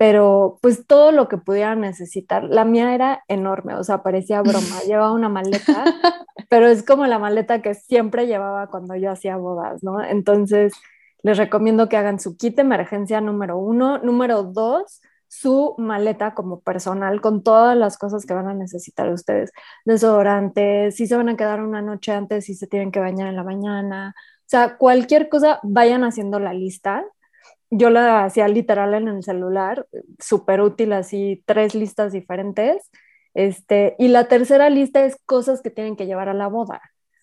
pero 0.04 0.60
pues 0.62 0.86
todo 0.86 1.14
lo 1.14 1.30
que 1.30 1.38
pudiera 1.38 1.76
necesitar. 1.76 2.44
La 2.44 2.66
mía 2.66 2.94
era 2.94 3.24
enorme, 3.30 3.76
o 3.76 3.86
sea, 3.86 4.04
parecía 4.04 4.42
broma. 4.42 4.82
Llevaba 4.86 5.14
una 5.14 5.30
maleta, 5.30 5.86
pero 6.50 6.68
es 6.68 6.84
como 6.84 7.08
la 7.08 7.20
maleta 7.20 7.62
que 7.62 7.74
siempre 7.74 8.28
llevaba 8.28 8.68
cuando 8.68 8.98
yo 8.98 9.12
hacía 9.12 9.38
bodas, 9.38 9.82
¿no? 9.82 10.04
Entonces, 10.04 10.74
les 11.22 11.38
recomiendo 11.38 11.88
que 11.88 11.96
hagan 11.96 12.20
su 12.20 12.36
kit 12.36 12.58
de 12.58 12.64
emergencia 12.64 13.22
número 13.22 13.58
uno. 13.58 13.98
Número 14.00 14.44
dos, 14.44 15.02
su 15.30 15.74
maleta 15.78 16.34
como 16.34 16.60
personal 16.60 17.22
con 17.22 17.42
todas 17.42 17.78
las 17.78 17.98
cosas 17.98 18.26
que 18.26 18.34
van 18.34 18.50
a 18.50 18.54
necesitar 18.54 19.10
ustedes. 19.10 19.54
Desodorantes, 19.86 20.98
si 20.98 21.08
se 21.08 21.16
van 21.16 21.30
a 21.30 21.38
quedar 21.38 21.64
una 21.64 21.82
noche 21.82 22.12
antes, 22.12 22.44
si 22.44 22.56
se 22.56 22.68
tienen 22.68 22.92
que 22.92 23.00
bañar 23.00 23.30
en 23.30 23.38
la 23.38 23.46
mañana. 23.46 24.16
O 24.18 24.48
sea, 24.48 24.76
cualquier 24.78 25.30
cosa, 25.30 25.62
vayan 25.64 26.04
haciendo 26.04 26.42
la 26.42 26.52
lista. 26.54 27.06
Yo 27.76 27.90
la 27.90 28.26
hacía 28.26 28.48
literal 28.48 28.94
en 28.94 29.08
el 29.08 29.24
celular, 29.24 29.88
súper 30.20 30.62
útil, 30.62 30.94
así 30.94 31.44
tres 31.46 31.76
listas 31.76 32.14
diferentes. 32.14 32.90
Este, 33.34 33.96
y 33.98 34.10
la 34.10 34.28
tercera 34.28 34.70
lista 34.70 35.04
es 35.06 35.18
cosas 35.26 35.62
que 35.62 35.72
tienen 35.72 35.96
que 35.96 36.06
llevar 36.06 36.30
a 36.30 36.34
la 36.34 36.48
boda. 36.48 36.82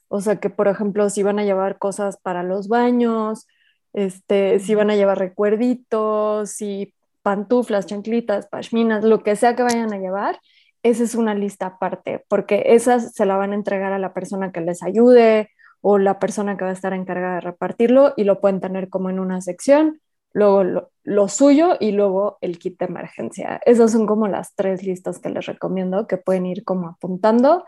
O 0.09 0.21
sea, 0.21 0.37
que 0.41 0.51
por 0.51 0.69
ejemplo, 0.69 1.09
si 1.09 1.23
van 1.23 1.39
a 1.39 1.45
llevar 1.45 1.79
cosas 1.79 2.17
para 2.17 2.43
los 2.43 2.69
baños, 2.69 3.47
este, 3.93 4.59
si 4.59 4.75
van 4.75 4.91
a 4.91 4.97
llevar 4.97 5.19
recuerditos, 5.19 6.51
si 6.51 6.95
pantuflas, 7.23 7.87
chanclitas, 7.87 8.49
pashminas, 8.49 9.05
lo 9.05 9.23
que 9.23 9.37
sea 9.37 9.55
que 9.55 9.63
vayan 9.63 9.93
a 9.93 9.99
llevar, 9.99 10.41
esa 10.83 11.05
es 11.05 11.15
una 11.15 11.35
lista 11.35 11.67
aparte, 11.67 12.25
porque 12.29 12.63
esas 12.67 13.15
se 13.15 13.27
la 13.27 13.37
van 13.37 13.53
a 13.53 13.57
entregar 13.57 13.93
a 13.93 13.99
la 13.99 14.15
persona 14.15 14.53
que 14.53 14.61
les 14.63 14.83
ayude 14.83 15.51
o 15.83 15.99
la 15.99 16.19
persona 16.19 16.57
que 16.57 16.65
va 16.65 16.71
a 16.71 16.75
estar 16.75 16.93
encargada 16.93 17.37
de 17.37 17.41
repartirlo 17.43 18.15
y 18.17 18.25
lo 18.25 18.41
pueden 18.41 18.61
tener 18.61 18.89
como 18.89 19.11
en 19.11 19.21
una 19.21 19.41
sección, 19.41 20.01
luego 20.33 20.89
lo, 21.03 21.29
suyo 21.29 21.77
y 21.81 21.93
luego 21.93 22.39
el 22.41 22.59
kit 22.59 22.79
de 22.79 22.87
emergencia. 22.87 23.61
Esas 23.67 23.93
son 23.93 24.07
como 24.07 24.29
las 24.29 24.55
tres 24.55 24.83
listas 24.83 25.19
que 25.19 25.31
les 25.31 25.47
recomiendo 25.47 26.07
que 26.07 26.17
pueden 26.17 26.47
ir 26.47 26.65
como 26.65 26.89
apuntando. 26.89 27.65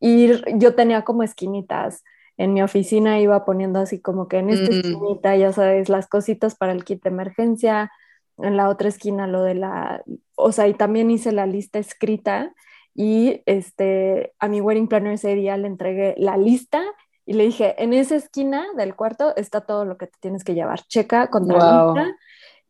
Y 0.00 0.30
yo 0.58 0.74
tenía 0.74 1.02
como 1.02 1.22
esquinitas. 1.22 2.04
En 2.36 2.52
mi 2.52 2.62
oficina 2.62 3.20
iba 3.20 3.44
poniendo 3.44 3.78
así 3.78 4.00
como 4.00 4.28
que 4.28 4.38
en 4.38 4.50
esta 4.50 4.70
mm. 4.70 4.74
esquinita, 4.74 5.36
ya 5.36 5.52
sabes, 5.52 5.88
las 5.88 6.08
cositas 6.08 6.56
para 6.56 6.72
el 6.72 6.84
kit 6.84 7.02
de 7.02 7.10
emergencia, 7.10 7.90
en 8.38 8.56
la 8.56 8.68
otra 8.68 8.88
esquina 8.88 9.26
lo 9.26 9.42
de 9.42 9.54
la, 9.54 10.02
o 10.34 10.52
sea, 10.52 10.66
y 10.68 10.74
también 10.74 11.10
hice 11.10 11.32
la 11.32 11.46
lista 11.46 11.78
escrita 11.78 12.52
y 12.94 13.42
este, 13.46 14.32
a 14.38 14.48
mi 14.48 14.60
wedding 14.60 14.88
planner 14.88 15.14
ese 15.14 15.34
día 15.34 15.56
le 15.56 15.66
entregué 15.66 16.14
la 16.18 16.36
lista 16.36 16.82
y 17.26 17.34
le 17.34 17.44
dije, 17.44 17.74
en 17.82 17.92
esa 17.92 18.16
esquina 18.16 18.66
del 18.76 18.94
cuarto 18.94 19.34
está 19.36 19.62
todo 19.62 19.84
lo 19.84 19.96
que 19.96 20.06
te 20.06 20.18
tienes 20.20 20.44
que 20.44 20.54
llevar, 20.54 20.82
checa 20.82 21.28
con 21.28 21.46
la 21.48 21.54
lista. 21.54 22.16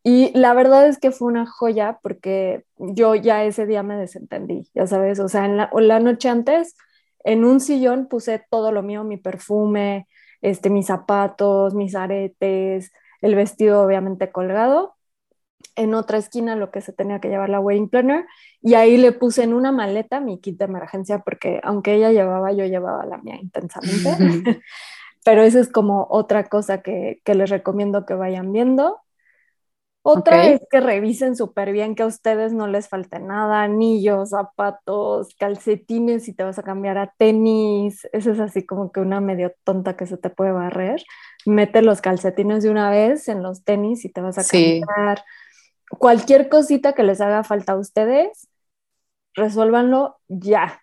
Y 0.02 0.38
la 0.38 0.52
verdad 0.52 0.87
es 0.87 0.99
que 0.99 1.11
fue 1.11 1.28
una 1.28 1.46
joya 1.46 1.99
porque 2.02 2.64
yo 2.76 3.14
ya 3.14 3.42
ese 3.44 3.66
día 3.66 3.82
me 3.82 3.96
desentendí, 3.96 4.68
ya 4.75 4.87
sabes, 4.87 5.18
o 5.18 5.28
sea, 5.28 5.46
en 5.46 5.56
la, 5.56 5.70
la 5.73 5.99
noche 5.99 6.28
antes, 6.28 6.76
en 7.25 7.44
un 7.44 7.58
sillón 7.58 8.06
puse 8.06 8.44
todo 8.50 8.70
lo 8.70 8.82
mío, 8.82 9.02
mi 9.02 9.16
perfume, 9.16 10.06
este, 10.42 10.68
mis 10.68 10.87
zapatos, 10.87 11.75
mis 11.75 11.94
aretes, 11.94 12.92
el 13.23 13.34
vestido 13.34 13.82
obviamente 13.82 14.30
colgado 14.30 14.94
en 15.76 15.94
otra 15.94 16.18
esquina 16.18 16.56
lo 16.56 16.71
que 16.71 16.80
se 16.80 16.92
tenía 16.92 17.21
que 17.21 17.28
llevar 17.28 17.50
la 17.50 17.61
wedding 17.61 17.88
planner 17.88 18.26
y 18.61 18.75
ahí 18.75 18.97
le 18.97 19.12
puse 19.12 19.42
en 19.42 19.54
una 19.54 19.73
maleta 19.73 20.21
mi 20.21 20.40
kit 20.40 20.59
de 20.59 20.66
emergencia 20.66 21.21
porque 21.21 21.61
aunque 21.62 21.94
ella 21.94 22.12
llevaba, 22.12 22.52
yo 22.52 22.64
llevaba 22.64 23.04
la 23.06 23.18
mía 23.18 23.37
intensamente. 23.40 24.62
Pero 25.25 25.42
esa 25.42 25.61
es 25.61 25.71
como 25.71 26.06
otra 26.11 26.44
cosa 26.44 26.83
que, 26.83 27.21
que 27.25 27.35
les 27.35 27.49
recomiendo 27.50 28.04
que 28.04 28.14
vayan 28.14 28.52
viendo. 28.52 29.00
Otra 30.06 30.49
es 30.49 30.61
que 30.71 30.80
revisen 30.80 31.35
súper 31.35 31.73
bien 31.73 31.94
que 31.94 32.02
a 32.02 32.06
ustedes 32.06 32.52
no 32.52 32.66
les 32.66 32.90
falte 32.90 33.21
nada, 33.21 33.62
anillos, 33.62 34.30
zapatos, 34.30 35.35
calcetines, 35.38 36.25
si 36.25 36.35
te 36.35 36.44
vas 36.44 36.59
a 36.59 36.62
cambiar 36.62 36.99
a 36.99 37.14
tenis, 37.16 38.06
eso 38.12 38.33
es 38.33 38.38
así 38.38 38.66
como 38.66 38.92
que 38.92 39.00
una 39.00 39.23
medio 39.23 39.54
tonta 39.64 39.97
que 39.97 40.04
se 40.04 40.18
te 40.18 40.28
puede 40.28 40.52
barrer. 40.52 41.02
Mete 41.47 41.80
los 41.80 42.02
calcetines 42.02 42.62
de 42.62 42.68
una 42.68 42.90
vez 42.90 43.28
en 43.28 43.42
los 43.42 43.64
tenis 43.64 44.04
y 44.04 44.12
te 44.12 44.21
vas 44.21 44.37
a 44.37 44.44
cambiar 44.44 45.25
cualquier 45.91 46.49
cosita 46.49 46.93
que 46.93 47.03
les 47.03 47.21
haga 47.21 47.45
falta 47.45 47.73
a 47.73 47.79
ustedes, 47.79 48.49
resuélvanlo 49.35 50.17
ya. 50.29 50.81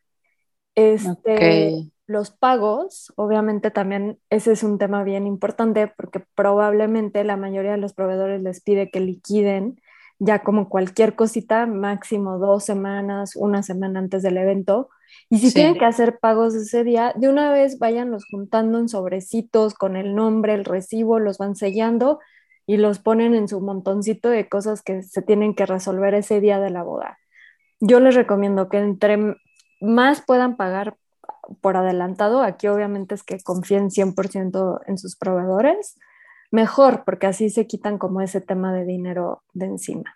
Este, 0.75 1.91
Los 2.07 2.31
pagos, 2.31 3.11
obviamente 3.15 3.71
también 3.71 4.19
ese 4.29 4.53
es 4.53 4.63
un 4.63 4.77
tema 4.77 5.03
bien 5.03 5.27
importante 5.27 5.87
porque 5.87 6.23
probablemente 6.35 7.23
la 7.23 7.37
mayoría 7.37 7.71
de 7.71 7.77
los 7.77 7.93
proveedores 7.93 8.41
les 8.41 8.61
pide 8.61 8.89
que 8.89 8.99
liquiden 8.99 9.81
ya 10.19 10.43
como 10.43 10.69
cualquier 10.69 11.15
cosita, 11.15 11.65
máximo 11.65 12.37
dos 12.37 12.63
semanas, 12.63 13.35
una 13.35 13.63
semana 13.63 13.99
antes 13.99 14.21
del 14.21 14.37
evento. 14.37 14.89
Y 15.29 15.39
si 15.39 15.51
tienen 15.51 15.77
que 15.79 15.85
hacer 15.85 16.19
pagos 16.19 16.53
ese 16.53 16.83
día, 16.83 17.13
de 17.17 17.27
una 17.27 17.51
vez 17.51 17.79
váyanlos 17.79 18.25
juntando 18.29 18.77
en 18.77 18.87
sobrecitos 18.87 19.73
con 19.73 19.95
el 19.97 20.13
nombre, 20.13 20.53
el 20.53 20.63
recibo, 20.63 21.17
los 21.19 21.39
van 21.39 21.55
sellando 21.55 22.19
y 22.71 22.77
los 22.77 22.99
ponen 22.99 23.35
en 23.35 23.49
su 23.49 23.59
montoncito 23.59 24.29
de 24.29 24.47
cosas 24.47 24.81
que 24.81 25.03
se 25.03 25.21
tienen 25.21 25.55
que 25.55 25.65
resolver 25.65 26.13
ese 26.13 26.39
día 26.39 26.57
de 26.61 26.69
la 26.69 26.83
boda. 26.83 27.19
Yo 27.81 27.99
les 27.99 28.15
recomiendo 28.15 28.69
que 28.69 28.77
entre 28.77 29.35
más 29.81 30.21
puedan 30.21 30.55
pagar 30.55 30.95
por 31.59 31.75
adelantado, 31.75 32.41
aquí 32.43 32.69
obviamente 32.69 33.13
es 33.13 33.23
que 33.23 33.41
confíen 33.41 33.89
100% 33.89 34.79
en 34.87 34.97
sus 34.97 35.17
proveedores, 35.17 35.99
mejor, 36.49 37.03
porque 37.03 37.27
así 37.27 37.49
se 37.49 37.67
quitan 37.67 37.97
como 37.97 38.21
ese 38.21 38.39
tema 38.39 38.71
de 38.73 38.85
dinero 38.85 39.43
de 39.51 39.65
encima. 39.65 40.15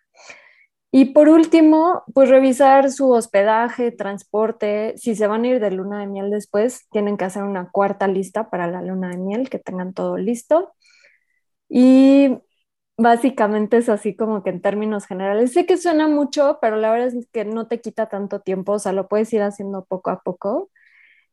Y 0.91 1.11
por 1.13 1.27
último, 1.27 2.03
pues 2.13 2.29
revisar 2.29 2.89
su 2.89 3.11
hospedaje, 3.11 3.91
transporte. 3.91 4.93
Si 4.95 5.13
se 5.13 5.27
van 5.27 5.43
a 5.43 5.47
ir 5.49 5.59
de 5.59 5.71
luna 5.71 5.99
de 5.99 6.07
miel 6.07 6.31
después, 6.31 6.87
tienen 6.89 7.17
que 7.17 7.25
hacer 7.25 7.43
una 7.43 7.69
cuarta 7.69 8.07
lista 8.07 8.49
para 8.49 8.71
la 8.71 8.81
luna 8.81 9.09
de 9.09 9.17
miel, 9.17 9.49
que 9.49 9.59
tengan 9.59 9.93
todo 9.93 10.15
listo. 10.15 10.73
Y 11.69 12.37
básicamente 12.97 13.77
es 13.77 13.89
así 13.89 14.15
como 14.15 14.43
que 14.43 14.49
en 14.51 14.61
términos 14.61 15.05
generales. 15.05 15.53
Sé 15.53 15.65
que 15.65 15.77
suena 15.77 16.07
mucho, 16.07 16.59
pero 16.61 16.77
la 16.77 16.91
verdad 16.91 17.07
es 17.07 17.27
que 17.31 17.45
no 17.45 17.67
te 17.67 17.81
quita 17.81 18.07
tanto 18.09 18.41
tiempo, 18.41 18.73
o 18.73 18.79
sea, 18.79 18.93
lo 18.93 19.07
puedes 19.07 19.31
ir 19.33 19.41
haciendo 19.41 19.85
poco 19.85 20.09
a 20.11 20.21
poco. 20.21 20.69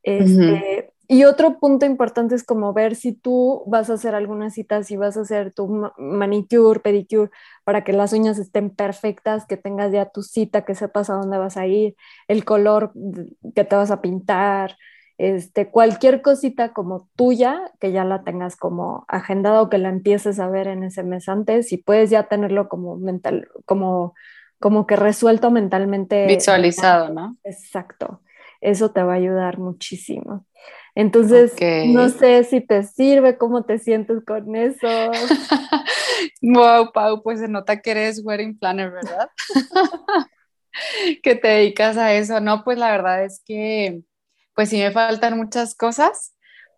Este, 0.03 0.93
y 1.09 1.25
otro 1.25 1.59
punto 1.61 1.87
importante 1.87 2.35
es 2.35 2.43
como 2.45 2.73
ver 2.73 2.97
si 2.97 3.13
tú 3.13 3.63
vas 3.67 3.91
a 3.91 3.95
hacer 3.95 4.15
alguna 4.15 4.51
cita, 4.51 4.83
si 4.83 4.97
vas 4.97 5.17
a 5.17 5.21
hacer 5.23 5.53
tu 5.53 5.91
manicure, 5.99 6.81
pedicure, 6.81 7.31
para 7.65 7.85
que 7.85 7.93
las 7.93 8.13
uñas 8.13 8.39
estén 8.39 8.71
perfectas, 8.71 9.47
que 9.47 9.57
tengas 9.57 9.93
ya 9.93 10.07
tu 10.07 10.23
cita, 10.23 10.65
que 10.65 10.75
sepas 10.75 11.11
a 11.11 11.15
dónde 11.15 11.39
vas 11.39 11.57
a 11.57 11.67
ir, 11.67 11.95
el 12.29 12.45
color 12.45 12.93
que 13.55 13.65
te 13.65 13.77
vas 13.77 13.91
a 13.91 14.01
pintar, 14.01 14.77
este, 15.23 15.71
cualquier 15.71 16.21
cosita 16.21 16.73
como 16.73 17.09
tuya, 17.15 17.71
que 17.79 17.93
ya 17.93 18.05
la 18.05 18.25
tengas 18.25 18.57
como 18.57 19.05
agendada 19.07 19.63
o 19.63 19.71
que 19.71 19.79
la 19.79 19.89
empieces 19.89 20.41
a 20.41 20.49
ver 20.49 20.67
en 20.67 20.83
ese 20.83 21.05
mes 21.05 21.29
antes 21.29 21.73
y 21.73 21.77
puedes 21.77 22.11
ya 22.11 22.25
tenerlo 22.25 22.69
como 22.69 22.97
mental, 22.97 23.49
como, 23.65 24.15
como 24.59 24.85
que 24.85 24.97
resuelto 24.97 25.53
mentalmente. 25.53 26.27
Visualizado, 26.27 27.11
¿no? 27.11 27.37
Exacto. 27.45 28.21
Eso 28.61 28.91
te 28.91 29.05
va 29.05 29.13
a 29.13 29.17
ayudar 29.17 29.59
muchísimo. 29.59 30.45
Entonces, 30.97 31.55
no 31.87 32.09
sé 32.09 32.43
si 32.43 32.61
te 32.61 32.83
sirve, 32.83 33.39
cómo 33.39 33.65
te 33.65 33.79
sientes 33.79 34.25
con 34.25 34.57
eso. 34.57 34.89
wow, 36.43 36.91
Pau, 36.93 37.23
pues 37.23 37.39
se 37.39 37.47
nota 37.47 37.81
que 37.81 37.93
eres 37.93 38.23
wedding 38.25 38.59
planner, 38.59 38.91
¿verdad? 38.91 39.31
que 41.23 41.37
te 41.37 41.47
dedicas 41.47 41.97
a 41.97 42.13
eso. 42.13 42.41
No, 42.41 42.65
pues 42.65 42.77
la 42.77 42.91
verdad 42.91 43.25
es 43.25 43.41
que 43.47 44.03
pues 44.55 44.69
sí 44.69 44.79
me 44.79 44.91
faltan 44.91 45.37
muchas 45.37 45.75
cosas, 45.75 46.35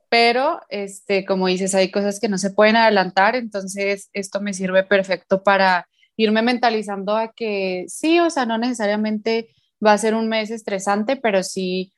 pero 0.09 0.61
este, 0.69 1.25
como 1.25 1.49
dices, 1.49 1.75
hay 1.75 1.91
cosas 1.91 2.21
que 2.21 2.29
no 2.29 2.39
se 2.39 2.51
pueden 2.51 2.77
adelantar, 2.77 3.37
entonces 3.37 4.11
esto 4.13 4.41
me 4.41 4.55
sirve 4.55 4.85
perfecto 4.85 5.43
para 5.43 5.89
irme 6.17 6.43
mentalizando 6.43 7.17
a 7.17 7.33
que 7.33 7.85
sí, 7.89 8.21
o 8.21 8.31
sea, 8.31 8.47
no 8.47 8.59
necesariamente 8.59 9.49
va 9.85 9.93
a 9.93 9.99
ser 9.99 10.15
un 10.15 10.29
mes 10.29 10.51
estresante, 10.51 11.17
pero 11.17 11.43
sí 11.43 11.93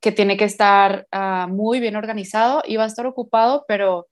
que 0.00 0.12
tiene 0.12 0.36
que 0.36 0.44
estar 0.44 1.06
ah, 1.12 1.48
muy 1.50 1.80
bien 1.80 1.96
organizado 1.96 2.62
y 2.66 2.76
va 2.76 2.84
a 2.84 2.88
estar 2.88 3.06
ocupado, 3.06 3.64
pero 3.66 4.08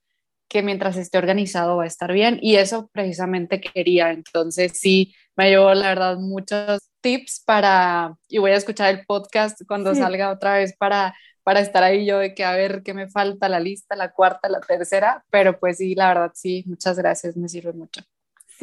que 0.47 0.63
mientras 0.63 0.97
esté 0.97 1.17
organizado 1.17 1.77
va 1.77 1.83
a 1.83 1.87
estar 1.87 2.11
bien 2.11 2.39
y 2.41 2.55
eso 2.55 2.89
precisamente 2.91 3.61
quería. 3.61 4.11
Entonces 4.11 4.73
sí, 4.79 5.13
me 5.35 5.49
llevó 5.49 5.73
la 5.73 5.89
verdad 5.89 6.17
muchos 6.17 6.89
tips 7.01 7.43
para, 7.45 8.15
y 8.27 8.37
voy 8.39 8.51
a 8.51 8.55
escuchar 8.55 8.93
el 8.93 9.05
podcast 9.05 9.61
cuando 9.67 9.93
salga 9.95 10.31
otra 10.31 10.53
vez 10.55 10.75
para, 10.77 11.15
para 11.43 11.59
estar 11.61 11.83
ahí 11.83 12.05
yo 12.05 12.19
de 12.19 12.33
que 12.35 12.43
a 12.45 12.53
ver 12.55 12.83
qué 12.83 12.93
me 12.93 13.09
falta, 13.09 13.49
la 13.49 13.59
lista, 13.59 13.95
la 13.95 14.11
cuarta, 14.13 14.49
la 14.49 14.61
tercera, 14.61 15.25
pero 15.29 15.59
pues 15.59 15.77
sí, 15.77 15.95
la 15.95 16.07
verdad 16.09 16.31
sí, 16.35 16.63
muchas 16.67 16.97
gracias, 16.97 17.35
me 17.37 17.49
sirve 17.49 17.73
mucho. 17.73 18.01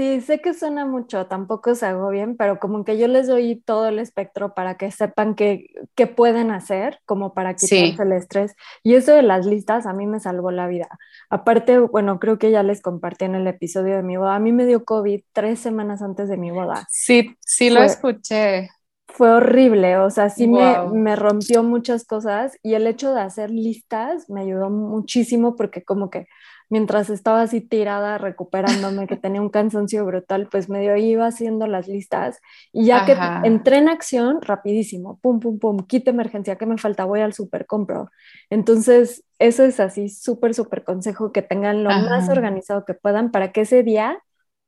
Sí, 0.00 0.22
sé 0.22 0.40
que 0.40 0.54
suena 0.54 0.86
mucho, 0.86 1.26
tampoco 1.26 1.74
se 1.74 1.84
hago 1.84 2.08
bien, 2.08 2.34
pero 2.38 2.58
como 2.58 2.86
que 2.86 2.96
yo 2.96 3.06
les 3.06 3.26
doy 3.26 3.60
todo 3.66 3.86
el 3.86 3.98
espectro 3.98 4.54
para 4.54 4.78
que 4.78 4.90
sepan 4.90 5.34
qué, 5.34 5.66
qué 5.94 6.06
pueden 6.06 6.50
hacer, 6.50 7.00
como 7.04 7.34
para 7.34 7.54
quitarse 7.54 8.02
el 8.02 8.12
estrés. 8.12 8.54
Y 8.82 8.94
eso 8.94 9.12
de 9.12 9.20
las 9.20 9.44
listas 9.44 9.84
a 9.84 9.92
mí 9.92 10.06
me 10.06 10.18
salvó 10.18 10.52
la 10.52 10.68
vida. 10.68 10.88
Aparte, 11.28 11.78
bueno, 11.80 12.18
creo 12.18 12.38
que 12.38 12.50
ya 12.50 12.62
les 12.62 12.80
compartí 12.80 13.26
en 13.26 13.34
el 13.34 13.46
episodio 13.46 13.96
de 13.96 14.02
mi 14.02 14.16
boda. 14.16 14.36
A 14.36 14.40
mí 14.40 14.52
me 14.52 14.64
dio 14.64 14.86
COVID 14.86 15.20
tres 15.34 15.58
semanas 15.58 16.00
antes 16.00 16.30
de 16.30 16.38
mi 16.38 16.50
boda. 16.50 16.86
Sí, 16.88 17.36
sí 17.40 17.68
lo 17.68 17.82
escuché. 17.82 18.70
Fue 19.06 19.30
horrible, 19.30 19.98
o 19.98 20.08
sea, 20.08 20.30
sí 20.30 20.48
me, 20.48 20.78
me 20.94 21.14
rompió 21.14 21.62
muchas 21.62 22.06
cosas 22.06 22.56
y 22.62 22.72
el 22.72 22.86
hecho 22.86 23.12
de 23.12 23.20
hacer 23.20 23.50
listas 23.50 24.30
me 24.30 24.40
ayudó 24.40 24.70
muchísimo 24.70 25.56
porque 25.56 25.84
como 25.84 26.08
que 26.08 26.26
mientras 26.70 27.10
estaba 27.10 27.42
así 27.42 27.60
tirada 27.60 28.16
recuperándome, 28.16 29.06
que 29.06 29.16
tenía 29.16 29.42
un 29.42 29.50
cansancio 29.50 30.06
brutal, 30.06 30.48
pues 30.50 30.68
medio 30.68 30.96
iba 30.96 31.26
haciendo 31.26 31.66
las 31.66 31.88
listas 31.88 32.40
y 32.72 32.86
ya 32.86 33.04
que 33.04 33.16
entré 33.46 33.78
en 33.78 33.88
acción, 33.88 34.40
rapidísimo, 34.40 35.18
pum, 35.20 35.40
pum, 35.40 35.58
pum, 35.58 35.86
kit 35.86 36.08
emergencia, 36.08 36.56
¿qué 36.56 36.66
me 36.66 36.78
falta? 36.78 37.04
Voy 37.04 37.20
al 37.20 37.34
super 37.34 37.66
compro. 37.66 38.10
Entonces, 38.48 39.24
eso 39.38 39.64
es 39.64 39.80
así, 39.80 40.08
súper, 40.08 40.54
súper 40.54 40.84
consejo, 40.84 41.32
que 41.32 41.42
tengan 41.42 41.82
lo 41.82 41.90
más 41.90 42.28
organizado 42.28 42.84
que 42.84 42.94
puedan 42.94 43.32
para 43.32 43.52
que 43.52 43.62
ese 43.62 43.82
día 43.82 44.22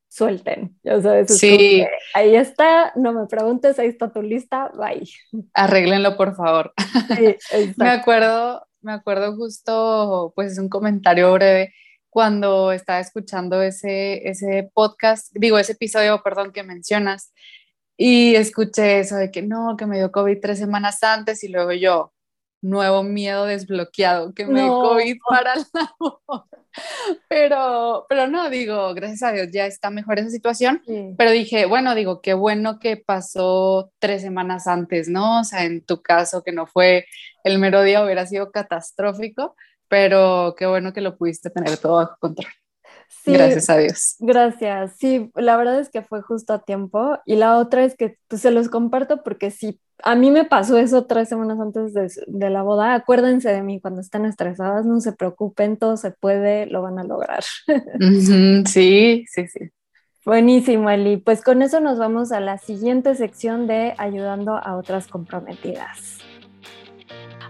suelten. 0.09 0.77
Ya 0.83 1.01
sabes, 1.01 1.39
sí. 1.39 1.87
ahí 2.15 2.35
está, 2.35 2.93
no 2.97 3.13
me 3.13 3.27
preguntes, 3.27 3.79
ahí 3.79 3.89
está 3.89 4.13
tu 4.13 4.23
lista, 4.23 4.71
bye. 4.77 5.09
Arréglenlo, 5.55 6.17
por 6.17 6.35
favor. 6.35 6.75
Sí, 7.17 7.37
me 7.77 7.91
acuerdo, 7.91 8.67
me 8.81 8.93
acuerdo 8.93 9.37
justo, 9.37 10.33
pues 10.35 10.53
es 10.53 10.59
un 10.59 10.69
comentario 10.69 11.33
breve, 11.33 11.73
cuando 12.13 12.73
estaba 12.73 13.01
escuchando 13.01 13.63
ese, 13.63 14.29
ese 14.29 14.71
podcast, 14.75 15.33
digo, 15.35 15.59
ese 15.59 15.73
episodio, 15.73 16.23
perdón, 16.23 16.53
que 16.53 16.63
mencionas, 16.63 17.33
y 17.97 18.35
escuché 18.35 19.01
eso 19.01 19.17
de 19.17 19.31
que 19.31 19.41
no, 19.41 19.77
que 19.79 19.87
me 19.87 19.97
dio 19.97 20.13
COVID 20.13 20.39
tres 20.43 20.59
semanas 20.59 21.03
antes 21.03 21.43
y 21.43 21.49
luego 21.49 21.73
yo, 21.73 22.13
nuevo 22.61 23.03
miedo 23.03 23.47
desbloqueado, 23.47 24.35
que 24.35 24.45
me 24.45 24.61
dio 24.61 24.79
COVID 24.79 25.17
para 25.27 25.55
la 25.57 26.45
pero, 27.31 28.05
pero 28.11 28.27
no, 28.27 28.51
digo, 28.51 28.93
gracias 28.93 29.23
a 29.23 29.33
Dios 29.33 29.49
ya 29.51 29.65
está 29.65 29.89
mejor 29.89 30.19
esa 30.19 30.29
situación, 30.29 30.83
pero 31.17 31.31
dije, 31.31 31.65
bueno, 31.65 31.95
digo, 31.95 32.21
qué 32.21 32.35
bueno 32.35 32.79
que 32.79 32.99
pasó 32.99 33.91
tres 33.99 34.21
semanas 34.21 34.67
antes, 34.67 35.09
¿no? 35.09 35.41
O 35.41 35.45
sea, 35.45 35.65
en 35.65 35.83
tu 35.83 36.03
caso, 36.03 36.43
que 36.43 36.53
no 36.53 36.67
fue 36.67 37.07
el 37.43 37.59
mero 37.59 37.83
día, 37.83 38.05
hubiera 38.05 38.27
sido 38.27 38.53
catastrófico, 38.53 39.57
pero 39.93 40.55
qué 40.57 40.65
bueno 40.65 40.95
que 40.95 41.03
lo 41.03 41.19
pudiste 41.19 41.51
tener 41.51 41.77
todo 41.77 41.97
bajo 41.97 42.17
control. 42.19 42.51
gracias 43.27 43.69
a 43.69 43.77
Dios. 43.77 44.17
Gracias. 44.21 44.95
Sí, 44.99 45.31
la 45.35 45.59
verdad 45.59 45.79
es 45.81 45.91
que 45.91 46.01
fue 46.01 46.23
justo 46.23 46.55
a 46.55 46.61
tiempo. 46.61 47.19
Y 47.27 47.37
la 47.37 47.59
otra 47.59 47.85
es 47.85 47.95
que 47.95 48.17
pues, 48.27 48.41
se 48.41 48.51
los 48.51 48.71
comparto 48.71 49.23
porque 49.23 49.51
si 49.51 49.79
a 50.03 50.15
mí 50.15 50.31
me 50.31 50.47
pasó 50.47 50.79
eso 50.79 51.05
tres 51.05 51.29
semanas 51.29 51.61
antes 51.61 51.93
de, 51.93 52.49
la 52.51 52.63
boda. 52.63 52.95
Acuérdense 52.95 53.51
de 53.51 53.63
mí 53.63 53.83
cuando 53.83 54.01
estén 54.01 54.25
estresadas, 54.25 54.87
no 54.87 54.99
se 55.03 55.13
preocupen, 55.13 55.77
todo 55.77 55.99
se 55.99 56.11
puede, 56.11 56.65
lo 56.65 56.81
van 56.81 56.99
a 56.99 57.05
lograr. 57.05 57.45
sí, 58.65 59.27
sí, 59.29 59.47
sí. 59.47 59.61
Buenísimo, 60.25 60.89
Eli. 60.89 61.19
Pues 61.19 61.43
con 61.43 61.61
eso 61.61 61.81
nos 61.81 61.99
vamos 61.99 62.33
a 62.33 62.41
la 62.41 62.57
siguiente 62.57 63.15
sección 63.15 63.67
de 63.67 63.95
ayudando 63.99 64.57
a 64.57 64.75
otras 64.79 65.07
comprometidas. 65.07 66.23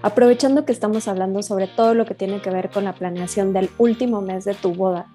Aprovechando 0.03 0.65
que 0.65 0.73
estamos 0.73 1.07
hablando 1.07 1.43
sobre 1.43 1.69
todo 1.69 1.95
lo 1.95 2.05
que 2.05 2.15
tiene 2.15 2.41
que 2.41 2.51
ver 2.51 2.71
con 2.71 2.85
la 2.85 2.93
planeación 2.93 3.53
del 3.53 3.71
último 3.79 4.21
mes 4.21 4.45
de 4.45 4.55
tu 4.55 4.75
boda, 4.75 5.07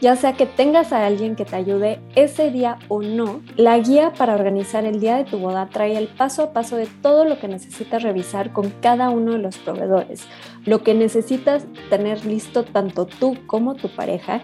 ya 0.00 0.14
sea 0.14 0.34
que 0.34 0.46
tengas 0.46 0.92
a 0.92 1.06
alguien 1.06 1.34
que 1.34 1.44
te 1.44 1.56
ayude 1.56 1.98
ese 2.14 2.50
día 2.50 2.78
o 2.88 3.02
no, 3.02 3.40
la 3.56 3.78
guía 3.78 4.12
para 4.16 4.34
organizar 4.34 4.84
el 4.84 5.00
día 5.00 5.16
de 5.16 5.24
tu 5.24 5.38
boda 5.38 5.68
trae 5.72 5.96
el 5.96 6.06
paso 6.06 6.42
a 6.42 6.52
paso 6.52 6.76
de 6.76 6.86
todo 7.02 7.24
lo 7.24 7.40
que 7.40 7.48
necesitas 7.48 8.02
revisar 8.02 8.52
con 8.52 8.70
cada 8.80 9.10
uno 9.10 9.32
de 9.32 9.38
los 9.38 9.58
proveedores, 9.58 10.26
lo 10.64 10.82
que 10.82 10.94
necesitas 10.94 11.64
tener 11.90 12.24
listo 12.24 12.64
tanto 12.64 13.06
tú 13.06 13.36
como 13.46 13.74
tu 13.74 13.88
pareja 13.88 14.42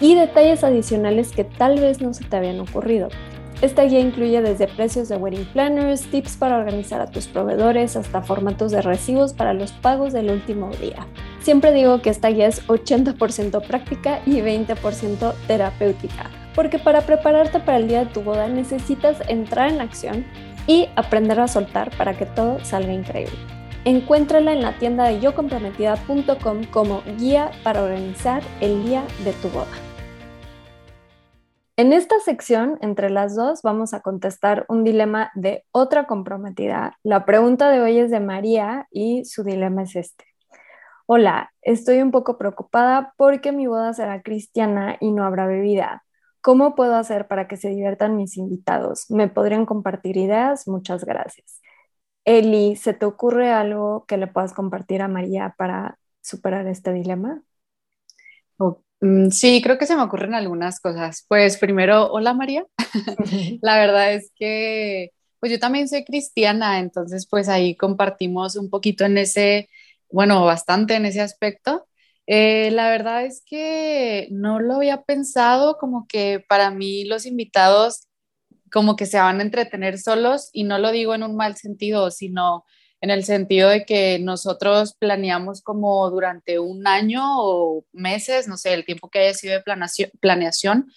y 0.00 0.14
detalles 0.14 0.64
adicionales 0.64 1.30
que 1.30 1.44
tal 1.44 1.78
vez 1.78 2.00
no 2.00 2.12
se 2.12 2.24
te 2.24 2.36
habían 2.36 2.58
ocurrido. 2.60 3.08
Esta 3.62 3.84
guía 3.84 4.00
incluye 4.00 4.42
desde 4.42 4.68
precios 4.68 5.08
de 5.08 5.16
wedding 5.16 5.46
planners, 5.46 6.02
tips 6.10 6.36
para 6.36 6.58
organizar 6.58 7.00
a 7.00 7.06
tus 7.06 7.26
proveedores, 7.26 7.96
hasta 7.96 8.20
formatos 8.20 8.70
de 8.70 8.82
recibos 8.82 9.32
para 9.32 9.54
los 9.54 9.72
pagos 9.72 10.12
del 10.12 10.30
último 10.30 10.70
día. 10.72 11.06
Siempre 11.40 11.72
digo 11.72 12.02
que 12.02 12.10
esta 12.10 12.28
guía 12.28 12.48
es 12.48 12.66
80% 12.66 13.66
práctica 13.66 14.20
y 14.26 14.40
20% 14.40 15.32
terapéutica, 15.46 16.30
porque 16.54 16.78
para 16.78 17.00
prepararte 17.02 17.60
para 17.60 17.78
el 17.78 17.88
día 17.88 18.00
de 18.00 18.12
tu 18.12 18.20
boda 18.20 18.46
necesitas 18.46 19.16
entrar 19.26 19.70
en 19.70 19.80
acción 19.80 20.26
y 20.66 20.88
aprender 20.94 21.40
a 21.40 21.48
soltar 21.48 21.96
para 21.96 22.12
que 22.12 22.26
todo 22.26 22.62
salga 22.62 22.92
increíble. 22.92 23.38
Encuéntrala 23.86 24.52
en 24.52 24.62
la 24.62 24.76
tienda 24.78 25.04
de 25.04 25.20
yocomprometida.com 25.20 26.64
como 26.72 27.02
guía 27.18 27.52
para 27.62 27.84
organizar 27.84 28.42
el 28.60 28.84
día 28.84 29.04
de 29.24 29.32
tu 29.32 29.48
boda. 29.48 29.85
En 31.78 31.92
esta 31.92 32.18
sección, 32.20 32.78
entre 32.80 33.10
las 33.10 33.36
dos, 33.36 33.60
vamos 33.62 33.92
a 33.92 34.00
contestar 34.00 34.64
un 34.68 34.82
dilema 34.82 35.30
de 35.34 35.64
otra 35.72 36.06
comprometida. 36.06 36.98
La 37.02 37.26
pregunta 37.26 37.70
de 37.70 37.80
hoy 37.82 37.98
es 37.98 38.10
de 38.10 38.20
María 38.20 38.88
y 38.90 39.24
su 39.26 39.44
dilema 39.44 39.82
es 39.82 39.94
este. 39.96 40.24
Hola, 41.06 41.52
estoy 41.62 42.00
un 42.02 42.10
poco 42.12 42.38
preocupada 42.38 43.14
porque 43.18 43.52
mi 43.52 43.66
boda 43.66 43.92
será 43.94 44.22
cristiana 44.22 44.96
y 45.00 45.12
no 45.12 45.24
habrá 45.24 45.46
bebida. 45.46 46.04
¿Cómo 46.40 46.74
puedo 46.74 46.96
hacer 46.96 47.28
para 47.28 47.48
que 47.48 47.56
se 47.58 47.68
diviertan 47.70 48.16
mis 48.16 48.36
invitados? 48.38 49.10
¿Me 49.10 49.28
podrían 49.28 49.66
compartir 49.66 50.16
ideas? 50.16 50.68
Muchas 50.68 51.04
gracias. 51.04 51.60
Eli, 52.24 52.76
¿se 52.76 52.94
te 52.94 53.06
ocurre 53.06 53.52
algo 53.52 54.06
que 54.06 54.16
le 54.18 54.28
puedas 54.28 54.54
compartir 54.54 55.02
a 55.02 55.08
María 55.08 55.54
para 55.58 55.98
superar 56.22 56.66
este 56.68 56.92
dilema? 56.92 57.42
Mm, 58.58 58.85
sí, 59.30 59.60
creo 59.62 59.78
que 59.78 59.86
se 59.86 59.96
me 59.96 60.02
ocurren 60.02 60.34
algunas 60.34 60.80
cosas. 60.80 61.24
Pues 61.28 61.58
primero, 61.58 62.10
hola 62.12 62.34
María. 62.34 62.66
La 63.62 63.78
verdad 63.78 64.14
es 64.14 64.32
que, 64.36 65.12
pues 65.40 65.52
yo 65.52 65.58
también 65.58 65.88
soy 65.88 66.04
cristiana, 66.04 66.78
entonces 66.78 67.26
pues 67.28 67.48
ahí 67.48 67.76
compartimos 67.76 68.56
un 68.56 68.70
poquito 68.70 69.04
en 69.04 69.18
ese, 69.18 69.68
bueno, 70.10 70.44
bastante 70.44 70.94
en 70.94 71.06
ese 71.06 71.20
aspecto. 71.20 71.86
Eh, 72.26 72.70
la 72.72 72.90
verdad 72.90 73.24
es 73.24 73.42
que 73.46 74.28
no 74.32 74.58
lo 74.60 74.76
había 74.76 75.02
pensado, 75.02 75.78
como 75.78 76.06
que 76.08 76.44
para 76.48 76.70
mí 76.70 77.04
los 77.04 77.24
invitados 77.24 78.08
como 78.72 78.96
que 78.96 79.06
se 79.06 79.18
van 79.18 79.40
a 79.40 79.42
entretener 79.42 79.98
solos 79.98 80.50
y 80.52 80.64
no 80.64 80.78
lo 80.78 80.90
digo 80.90 81.14
en 81.14 81.22
un 81.22 81.36
mal 81.36 81.56
sentido, 81.56 82.10
sino 82.10 82.64
en 83.06 83.10
el 83.10 83.24
sentido 83.24 83.68
de 83.70 83.84
que 83.84 84.18
nosotros 84.18 84.94
planeamos 84.98 85.62
como 85.62 86.10
durante 86.10 86.58
un 86.58 86.88
año 86.88 87.22
o 87.24 87.84
meses, 87.92 88.48
no 88.48 88.56
sé, 88.56 88.74
el 88.74 88.84
tiempo 88.84 89.08
que 89.08 89.20
haya 89.20 89.32
sido 89.32 89.54
de 89.54 89.62
planeación, 90.20 90.90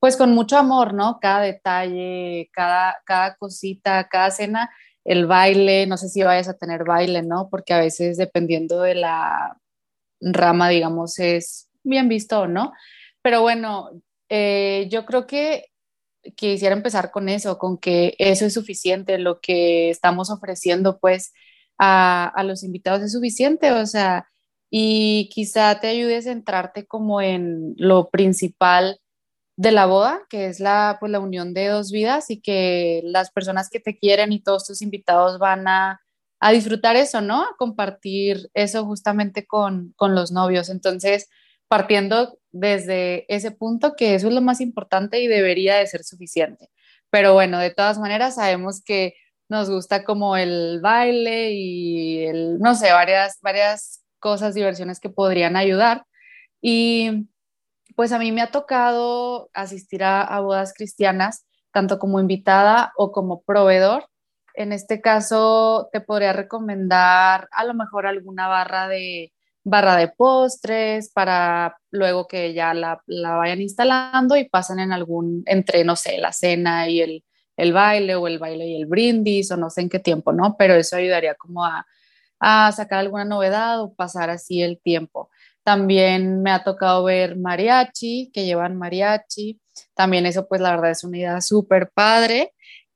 pues 0.00 0.16
con 0.16 0.34
mucho 0.34 0.58
amor, 0.58 0.92
¿no? 0.92 1.20
Cada 1.20 1.42
detalle, 1.42 2.50
cada, 2.52 2.96
cada 3.06 3.36
cosita, 3.36 4.08
cada 4.08 4.32
cena, 4.32 4.70
el 5.04 5.26
baile, 5.26 5.86
no 5.86 5.96
sé 5.96 6.08
si 6.08 6.24
vayas 6.24 6.48
a 6.48 6.58
tener 6.58 6.82
baile, 6.82 7.22
¿no? 7.22 7.48
Porque 7.48 7.74
a 7.74 7.78
veces 7.78 8.16
dependiendo 8.16 8.82
de 8.82 8.96
la 8.96 9.56
rama, 10.20 10.68
digamos, 10.68 11.20
es 11.20 11.68
bien 11.84 12.08
visto 12.08 12.40
o 12.40 12.48
no. 12.48 12.72
Pero 13.22 13.40
bueno, 13.40 13.90
eh, 14.28 14.88
yo 14.90 15.06
creo 15.06 15.28
que 15.28 15.66
quisiera 16.34 16.74
empezar 16.74 17.12
con 17.12 17.28
eso, 17.28 17.56
con 17.58 17.78
que 17.78 18.16
eso 18.18 18.46
es 18.46 18.54
suficiente, 18.54 19.18
lo 19.18 19.40
que 19.40 19.90
estamos 19.90 20.28
ofreciendo 20.28 20.98
pues 20.98 21.32
a, 21.84 22.42
los 22.44 22.62
invitados 22.62 23.02
es 23.02 23.12
suficiente, 23.12 23.72
o 23.72 23.86
sea, 23.86 24.28
y 24.70 25.28
quizá 25.32 25.80
te 25.80 25.88
ayude 25.88 26.16
a 26.18 26.22
centrarte 26.22 26.86
como 26.86 27.20
en 27.20 27.74
lo 27.76 28.08
principal 28.10 29.00
de 29.56 29.72
la 29.72 29.86
boda, 29.86 30.22
que 30.30 30.46
es 30.46 30.60
la, 30.60 30.96
pues, 31.00 31.10
la 31.10 31.20
unión 31.20 31.54
de 31.54 31.68
dos 31.68 31.90
vidas 31.90 32.30
y 32.30 32.40
que 32.40 33.02
las 33.04 33.30
personas 33.32 33.68
que 33.68 33.80
te 33.80 33.98
quieren 33.98 34.32
y 34.32 34.42
todos 34.42 34.66
tus 34.66 34.80
invitados 34.80 35.38
van 35.38 35.66
a, 35.68 36.00
a 36.40 36.52
disfrutar 36.52 36.96
eso, 36.96 37.20
¿no? 37.20 37.42
A 37.42 37.56
compartir 37.58 38.50
eso 38.54 38.84
justamente 38.86 39.46
con, 39.46 39.92
con 39.96 40.14
los 40.14 40.32
novios. 40.32 40.68
Entonces, 40.70 41.28
partiendo 41.68 42.38
desde 42.52 43.26
ese 43.34 43.50
punto 43.50 43.94
que 43.96 44.14
eso 44.14 44.28
es 44.28 44.34
lo 44.34 44.40
más 44.40 44.60
importante 44.60 45.20
y 45.20 45.26
debería 45.26 45.76
de 45.76 45.86
ser 45.86 46.04
suficiente. 46.04 46.70
Pero 47.10 47.34
bueno, 47.34 47.58
de 47.58 47.70
todas 47.70 47.98
maneras 47.98 48.36
sabemos 48.36 48.82
que 48.82 49.14
nos 49.52 49.68
gusta 49.68 50.02
como 50.02 50.34
el 50.34 50.80
baile 50.80 51.52
y 51.52 52.24
el, 52.24 52.58
no 52.58 52.74
sé, 52.74 52.90
varias, 52.90 53.38
varias 53.42 54.02
cosas, 54.18 54.54
diversiones 54.54 54.98
que 54.98 55.10
podrían 55.10 55.56
ayudar. 55.56 56.06
Y 56.62 57.28
pues 57.94 58.12
a 58.12 58.18
mí 58.18 58.32
me 58.32 58.40
ha 58.40 58.50
tocado 58.50 59.50
asistir 59.52 60.04
a, 60.04 60.40
bodas 60.40 60.72
cristianas, 60.74 61.44
tanto 61.70 61.98
como 61.98 62.18
invitada 62.18 62.94
o 62.96 63.12
como 63.12 63.42
proveedor. 63.42 64.06
En 64.54 64.72
este 64.72 65.02
caso, 65.02 65.90
te 65.92 66.00
podría 66.00 66.32
recomendar 66.32 67.46
a 67.52 67.64
lo 67.64 67.74
mejor 67.74 68.06
alguna 68.06 68.48
barra 68.48 68.88
de, 68.88 69.34
barra 69.64 69.96
de 69.96 70.08
postres 70.08 71.12
para 71.12 71.76
luego 71.90 72.26
que 72.26 72.54
ya 72.54 72.72
la, 72.72 73.02
vayan 73.06 73.60
instalando 73.60 74.34
y 74.34 74.48
pasen 74.48 74.78
en 74.78 74.92
algún, 74.92 75.42
entre, 75.44 75.84
no 75.84 75.94
sé, 75.94 76.16
la 76.16 76.32
cena 76.32 76.88
y 76.88 77.02
el, 77.02 77.24
baile 77.72 78.14
o 78.16 78.26
el 78.26 78.38
baile 78.38 78.66
y 78.66 78.76
el 78.76 78.86
brindis 78.86 79.50
o 79.50 79.56
no 79.56 79.70
sé 79.70 79.82
en 79.82 79.88
qué 79.88 79.98
tiempo, 79.98 80.32
¿no? 80.32 80.56
Pero 80.58 80.74
eso 80.74 80.96
ayudaría 80.96 81.34
como 81.34 81.64
a, 81.64 81.86
a 82.40 82.72
sacar 82.72 82.98
alguna 83.00 83.24
novedad 83.24 83.80
o 83.80 83.94
pasar 83.94 84.30
así 84.30 84.62
el 84.62 84.80
tiempo. 84.80 85.30
También 85.64 86.42
me 86.42 86.50
ha 86.50 86.64
tocado 86.64 87.04
ver 87.04 87.36
mariachi, 87.36 88.30
que 88.32 88.44
llevan 88.44 88.76
mariachi. 88.76 89.60
También 89.94 90.26
eso, 90.26 90.48
pues 90.48 90.60
la 90.60 90.70
verdad 90.72 90.90
es 90.90 91.04
una 91.04 91.18
idea 91.18 91.40
súper 91.40 91.90
padre. 91.94 92.52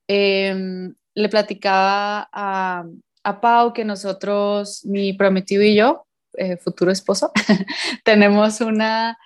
Em, 0.08 0.94
le 1.14 1.28
platicaba 1.28 2.28
a, 2.32 2.84
a 3.22 3.40
Pau 3.40 3.72
que 3.72 3.84
nosotros, 3.84 4.84
mi 4.84 5.12
prometido 5.12 5.62
y 5.62 5.76
yo, 5.76 6.06
eh, 6.36 6.56
futuro 6.56 6.90
esposo, 6.90 7.32
tenemos 8.04 8.60
una, 8.60 9.16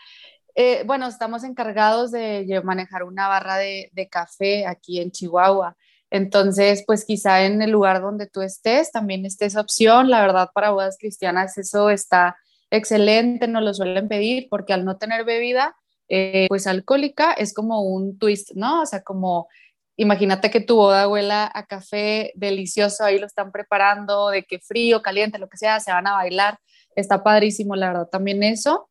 eh, 0.60 0.82
bueno, 0.84 1.06
estamos 1.06 1.42
encargados 1.42 2.10
de 2.10 2.60
manejar 2.62 3.04
una 3.04 3.28
barra 3.28 3.56
de, 3.56 4.08
café 4.10 4.66
aquí 4.66 5.00
en 5.00 5.10
Chihuahua. 5.10 5.74
Entonces, 6.10 6.84
pues 6.86 7.06
quizá 7.06 7.46
en 7.46 7.62
el 7.62 7.70
lugar 7.70 8.02
donde 8.02 8.26
tú 8.26 8.42
estés 8.42 8.92
también 8.92 9.24
esté 9.24 9.46
esa 9.46 9.62
opción. 9.62 10.10
La 10.10 10.20
verdad, 10.20 10.50
para 10.52 10.72
bodas 10.72 10.98
cristianas 10.98 11.56
eso 11.56 11.88
está 11.88 12.36
excelente, 12.70 13.48
nos 13.48 13.62
lo 13.62 13.72
suelen 13.72 14.06
pedir 14.06 14.48
porque 14.50 14.74
al 14.74 14.84
no 14.84 14.98
tener 14.98 15.24
bebida, 15.24 15.76
eh, 16.10 16.44
pues 16.50 16.66
alcohólica 16.66 17.32
es 17.32 17.54
como 17.54 17.80
un 17.80 18.18
twist, 18.18 18.50
¿no? 18.54 18.82
O 18.82 18.86
sea, 18.86 19.02
como 19.02 19.48
imagínate 19.96 20.50
que 20.50 20.60
tu 20.60 20.76
boda 20.76 21.08
huela 21.08 21.50
a 21.54 21.64
café 21.64 22.32
delicioso, 22.34 23.04
ahí 23.04 23.18
lo 23.18 23.26
están 23.26 23.50
preparando, 23.50 24.28
de 24.28 24.42
que 24.44 24.58
frío, 24.58 25.00
caliente, 25.00 25.38
lo 25.38 25.48
que 25.48 25.56
sea, 25.56 25.80
se 25.80 25.90
van 25.90 26.06
a 26.06 26.12
bailar, 26.12 26.58
está 26.94 27.22
padrísimo, 27.22 27.76
la 27.76 27.88
verdad, 27.88 28.08
también 28.08 28.42
eso. 28.42 28.89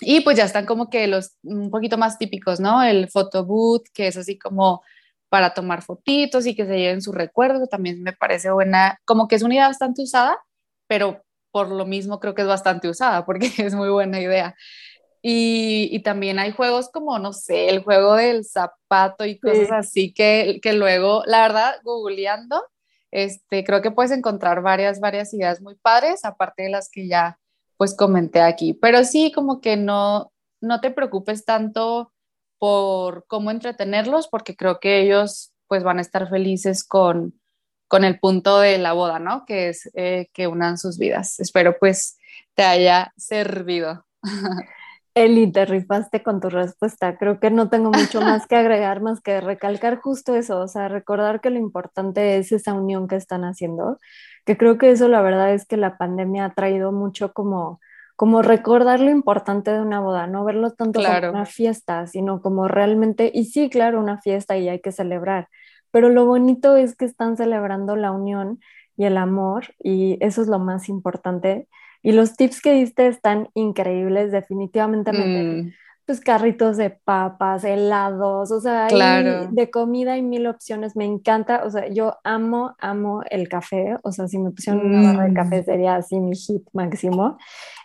Y 0.00 0.20
pues 0.20 0.36
ya 0.36 0.44
están 0.44 0.66
como 0.66 0.90
que 0.90 1.06
los 1.06 1.36
un 1.42 1.70
poquito 1.70 1.98
más 1.98 2.18
típicos, 2.18 2.60
¿no? 2.60 2.82
El 2.82 3.08
photo 3.08 3.44
booth, 3.44 3.86
que 3.92 4.06
es 4.06 4.16
así 4.16 4.38
como 4.38 4.82
para 5.28 5.54
tomar 5.54 5.82
fotitos 5.82 6.46
y 6.46 6.54
que 6.54 6.66
se 6.66 6.78
lleven 6.78 7.02
sus 7.02 7.14
recuerdos, 7.14 7.68
también 7.68 8.02
me 8.02 8.12
parece 8.12 8.50
buena, 8.50 8.98
como 9.04 9.28
que 9.28 9.36
es 9.36 9.42
una 9.42 9.54
idea 9.54 9.68
bastante 9.68 10.02
usada, 10.02 10.38
pero 10.86 11.22
por 11.50 11.68
lo 11.70 11.86
mismo 11.86 12.20
creo 12.20 12.34
que 12.34 12.42
es 12.42 12.48
bastante 12.48 12.88
usada 12.88 13.24
porque 13.26 13.50
es 13.58 13.74
muy 13.74 13.90
buena 13.90 14.20
idea. 14.20 14.54
Y, 15.20 16.00
también 16.04 16.38
hay 16.38 16.52
juegos 16.52 16.90
como, 16.90 17.18
no 17.18 17.32
sé, 17.32 17.68
el 17.68 17.82
juego 17.82 18.14
del 18.14 18.44
zapato 18.44 19.24
y 19.24 19.38
cosas 19.38 19.72
así 19.72 20.14
que, 20.14 20.60
que 20.62 20.72
luego, 20.72 21.24
la 21.26 21.42
verdad, 21.42 21.74
googleando, 21.82 22.62
este, 23.10 23.64
creo 23.64 23.82
que 23.82 23.90
puedes 23.90 24.12
encontrar 24.12 24.62
varias, 24.62 25.00
varias 25.00 25.34
ideas 25.34 25.60
muy 25.60 25.74
padres, 25.74 26.24
aparte 26.24 26.62
de 26.62 26.70
las 26.70 26.88
que 26.88 27.08
ya 27.08 27.38
pues 27.78 27.96
comenté 27.96 28.42
aquí. 28.42 28.74
Pero 28.74 29.04
sí, 29.04 29.32
como 29.32 29.62
que 29.62 29.78
no, 29.78 30.32
no 30.60 30.80
te 30.82 30.90
preocupes 30.90 31.46
tanto 31.46 32.12
por 32.58 33.24
cómo 33.28 33.50
entretenerlos, 33.50 34.28
porque 34.28 34.56
creo 34.56 34.80
que 34.80 35.00
ellos 35.00 35.54
pues 35.68 35.84
van 35.84 35.98
a 35.98 36.02
estar 36.02 36.28
felices 36.28 36.84
con, 36.84 37.40
con 37.88 38.04
el 38.04 38.18
punto 38.18 38.58
de 38.60 38.78
la 38.78 38.92
boda, 38.92 39.18
¿no? 39.18 39.44
Que 39.46 39.70
es 39.70 39.90
eh, 39.94 40.28
que 40.34 40.48
unan 40.48 40.76
sus 40.76 40.98
vidas. 40.98 41.40
Espero 41.40 41.76
pues 41.78 42.18
te 42.54 42.64
haya 42.64 43.12
servido. 43.16 44.04
Eli, 45.14 45.50
te 45.50 45.64
rifaste 45.64 46.22
con 46.22 46.40
tu 46.40 46.48
respuesta. 46.48 47.18
Creo 47.18 47.40
que 47.40 47.50
no 47.50 47.68
tengo 47.68 47.90
mucho 47.90 48.20
más 48.20 48.46
que 48.46 48.54
agregar, 48.56 49.00
más 49.00 49.20
que 49.20 49.40
recalcar 49.40 49.98
justo 49.98 50.36
eso, 50.36 50.60
o 50.60 50.68
sea, 50.68 50.88
recordar 50.88 51.40
que 51.40 51.50
lo 51.50 51.58
importante 51.58 52.38
es 52.38 52.52
esa 52.52 52.74
unión 52.74 53.08
que 53.08 53.16
están 53.16 53.42
haciendo, 53.42 53.98
que 54.44 54.56
creo 54.56 54.78
que 54.78 54.90
eso 54.90 55.08
la 55.08 55.22
verdad 55.22 55.52
es 55.52 55.66
que 55.66 55.76
la 55.76 55.98
pandemia 55.98 56.46
ha 56.46 56.54
traído 56.54 56.92
mucho 56.92 57.32
como, 57.32 57.80
como 58.16 58.42
recordar 58.42 59.00
lo 59.00 59.10
importante 59.10 59.70
de 59.70 59.80
una 59.80 60.00
boda, 60.00 60.26
no 60.26 60.44
verlo 60.44 60.72
tanto 60.72 61.00
como 61.00 61.30
una 61.30 61.46
fiesta, 61.46 62.06
sino 62.06 62.40
como 62.40 62.68
realmente, 62.68 63.30
y 63.32 63.44
sí, 63.44 63.70
claro, 63.70 64.00
una 64.00 64.18
fiesta 64.18 64.56
y 64.56 64.68
hay 64.68 64.80
que 64.80 64.92
celebrar, 64.92 65.48
pero 65.90 66.08
lo 66.08 66.26
bonito 66.26 66.76
es 66.76 66.96
que 66.96 67.04
están 67.04 67.36
celebrando 67.36 67.96
la 67.96 68.10
unión 68.10 68.60
y 68.96 69.04
el 69.04 69.16
amor, 69.16 69.74
y 69.78 70.18
eso 70.20 70.42
es 70.42 70.48
lo 70.48 70.58
más 70.58 70.88
importante 70.88 71.68
y 72.02 72.12
los 72.12 72.36
tips 72.36 72.60
que 72.60 72.72
diste 72.72 73.06
están 73.06 73.48
increíbles, 73.54 74.32
definitivamente. 74.32 75.12
Mm. 75.12 75.72
Pues 76.08 76.20
carritos 76.20 76.76
de 76.76 76.90
papas, 76.90 77.62
helados, 77.64 78.50
o 78.50 78.60
sea, 78.60 78.88
de 78.88 79.70
comida 79.70 80.14
hay 80.14 80.22
mil 80.22 80.46
opciones, 80.46 80.96
me 80.96 81.04
encanta, 81.04 81.62
o 81.64 81.70
sea, 81.70 81.86
yo 81.88 82.16
amo, 82.24 82.74
amo 82.80 83.22
el 83.30 83.46
café, 83.48 83.96
o 84.02 84.10
sea, 84.10 84.26
si 84.26 84.38
me 84.38 84.50
pusieron 84.50 84.86
una 84.86 85.12
barra 85.12 85.28
de 85.28 85.34
café 85.34 85.60
mm. 85.60 85.64
sería 85.64 85.96
así 85.96 86.18
mi 86.18 86.34
hit 86.34 86.66
máximo. 86.72 87.36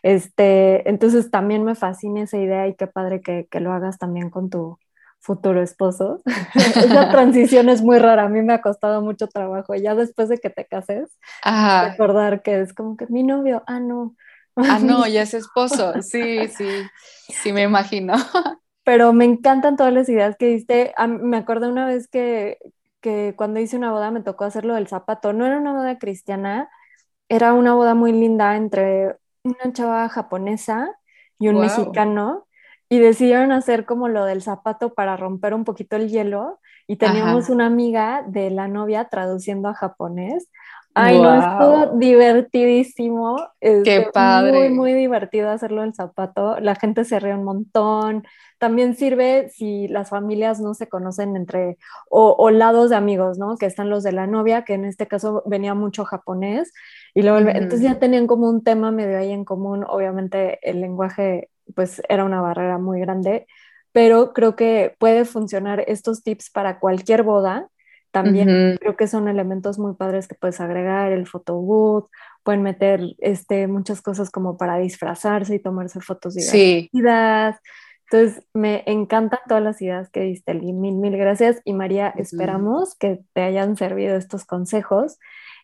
Este, 0.02 0.90
entonces 0.90 1.30
también 1.30 1.66
me 1.66 1.76
fascina 1.76 2.22
esa 2.22 2.38
idea 2.38 2.66
y 2.68 2.76
qué 2.76 2.88
padre 2.88 3.22
que, 3.22 3.48
que 3.52 3.60
lo 3.60 3.74
hagas 3.74 3.98
también 3.98 4.30
con 4.30 4.50
tu, 4.50 4.78
futuro 5.24 5.62
esposo. 5.62 6.22
Esa 6.56 7.10
transición 7.12 7.70
es 7.70 7.82
muy 7.82 7.98
rara, 7.98 8.24
a 8.24 8.30
mí 8.30 8.42
me 8.42 8.54
ha 8.54 8.62
costado 8.62 9.02
mucho 9.02 9.28
trabajo. 9.28 9.74
Ya 9.76 9.96
después 9.96 10.30
de 10.30 10.38
que 10.38 10.50
te 10.50 10.66
cases, 10.66 11.18
recordar 11.44 12.44
que 12.44 12.60
es 12.62 12.74
como 12.74 12.98
que 12.98 13.08
mi 13.08 13.24
novio, 13.24 13.64
ah, 13.66 13.80
no. 13.80 14.16
Ah, 14.62 14.80
no, 14.80 15.06
ya 15.08 15.24
es 15.24 15.34
esposo. 15.34 16.02
Sí, 16.02 16.48
sí, 16.50 16.66
sí, 17.30 17.54
me 17.54 17.64
imagino. 17.64 18.14
Pero 18.84 19.14
me 19.14 19.26
encantan 19.26 19.78
todas 19.78 19.94
las 19.94 20.10
ideas 20.10 20.36
que 20.38 20.48
diste. 20.48 20.94
me 21.08 21.38
acuerdo 21.38 21.70
una 21.70 21.86
vez 21.86 22.08
que, 22.08 22.58
que 23.02 23.34
cuando 23.38 23.60
hice 23.60 23.78
una 23.78 23.92
boda 23.92 24.12
me 24.12 24.22
tocó 24.22 24.44
hacerlo 24.46 24.76
del 24.76 24.88
zapato. 24.88 25.32
No 25.34 25.46
era 25.46 25.58
una 25.60 25.74
boda 25.74 25.98
cristiana, 26.00 26.70
era 27.30 27.54
una 27.54 27.74
boda 27.76 27.96
muy 27.96 28.12
linda 28.14 28.56
entre 28.58 29.18
una 29.44 29.74
chava 29.74 30.10
japonesa 30.10 30.92
y 31.40 31.50
un 31.50 31.60
mexicano 31.60 32.48
y 32.90 33.00
decidieron 33.00 33.52
hacer 33.52 33.86
como 33.86 34.10
lo 34.10 34.26
del 34.26 34.42
zapato 34.44 34.94
para 34.94 35.18
romper 35.18 35.54
un 35.54 35.64
poquito 35.66 35.96
el 35.98 36.10
hielo 36.10 36.60
y 36.88 36.98
teníamos 36.98 37.50
una 37.50 37.68
amiga 37.68 38.24
de 38.28 38.52
la 38.52 38.68
novia 38.68 39.10
traduciendo 39.10 39.70
a 39.70 39.74
japonés. 39.74 40.50
Ay, 40.96 41.20
no, 41.20 41.34
estuvo 41.34 41.98
divertidísimo. 41.98 43.38
Qué 43.60 43.80
este, 43.80 44.12
padre. 44.12 44.70
Muy, 44.70 44.70
muy 44.70 44.94
divertido 44.94 45.50
hacerlo 45.50 45.82
del 45.82 45.96
zapato. 45.96 46.60
La 46.60 46.76
gente 46.76 47.04
se 47.04 47.20
ríe 47.20 47.34
un 47.34 47.44
montón. 47.44 48.24
También 48.60 48.96
sirve 48.96 49.50
si 49.50 49.88
las 49.88 50.10
familias 50.10 50.60
no 50.60 50.74
se 50.74 50.88
conocen 50.88 51.36
entre, 51.36 51.78
o, 52.10 52.50
lados 52.52 52.92
de 52.92 52.96
amigos, 52.96 53.38
¿no? 53.38 53.58
Que 53.58 53.66
están 53.66 53.90
los 53.90 54.04
de 54.04 54.12
la 54.12 54.28
novia, 54.28 54.64
que 54.64 54.74
en 54.74 54.86
este 54.86 55.08
caso 55.08 55.44
venía 55.46 55.74
mucho 55.74 56.06
japonés. 56.06 56.72
Y 57.14 57.24
luego, 57.24 57.40
entonces 57.40 57.82
ya 57.82 58.00
tenían 58.00 58.28
como 58.28 58.50
un 58.50 58.64
tema 58.64 58.92
medio 58.92 59.18
ahí 59.18 59.32
en 59.32 59.46
común. 59.46 59.84
Obviamente 59.88 60.60
el 60.62 60.80
lenguaje 60.80 61.50
pues 61.76 62.02
era 62.08 62.24
una 62.24 62.42
barrera 62.42 62.78
muy 62.78 63.00
grande, 63.00 63.48
pero 63.92 64.34
creo 64.34 64.56
que 64.56 64.96
puede 65.00 65.26
funcionar 65.26 65.84
estos 65.88 66.24
tips 66.24 66.50
para 66.50 66.80
cualquier 66.80 67.24
boda. 67.24 67.70
También 68.14 68.78
creo 68.80 68.96
que 68.96 69.08
son 69.08 69.28
elementos 69.28 69.80
muy 69.80 69.96
padres 69.96 70.28
que 70.28 70.36
puedes 70.36 70.62
agregar, 70.62 71.12
el 71.12 71.26
photobooth, 71.26 72.12
pueden 72.44 72.62
meter 72.62 73.02
este, 73.18 73.66
muchas 73.66 74.04
cosas 74.04 74.30
como 74.30 74.56
para 74.56 74.78
disfrazarse 74.78 75.56
y 75.56 75.60
tomarse 75.60 76.00
fotos 76.00 76.36
divertidas. 76.36 77.60
Entonces, 78.04 78.46
me 78.54 78.84
encantan 78.86 79.40
todas 79.48 79.64
las 79.64 79.82
ideas 79.82 80.12
que 80.12 80.20
diste, 80.22 80.54
Mil, 80.54 80.94
mil 80.94 81.18
gracias. 81.18 81.60
Y 81.66 81.74
María, 81.74 82.10
esperamos 82.10 82.94
que 82.94 83.22
te 83.34 83.42
hayan 83.42 83.78
servido 83.78 84.16
estos 84.16 84.46
consejos. 84.46 85.18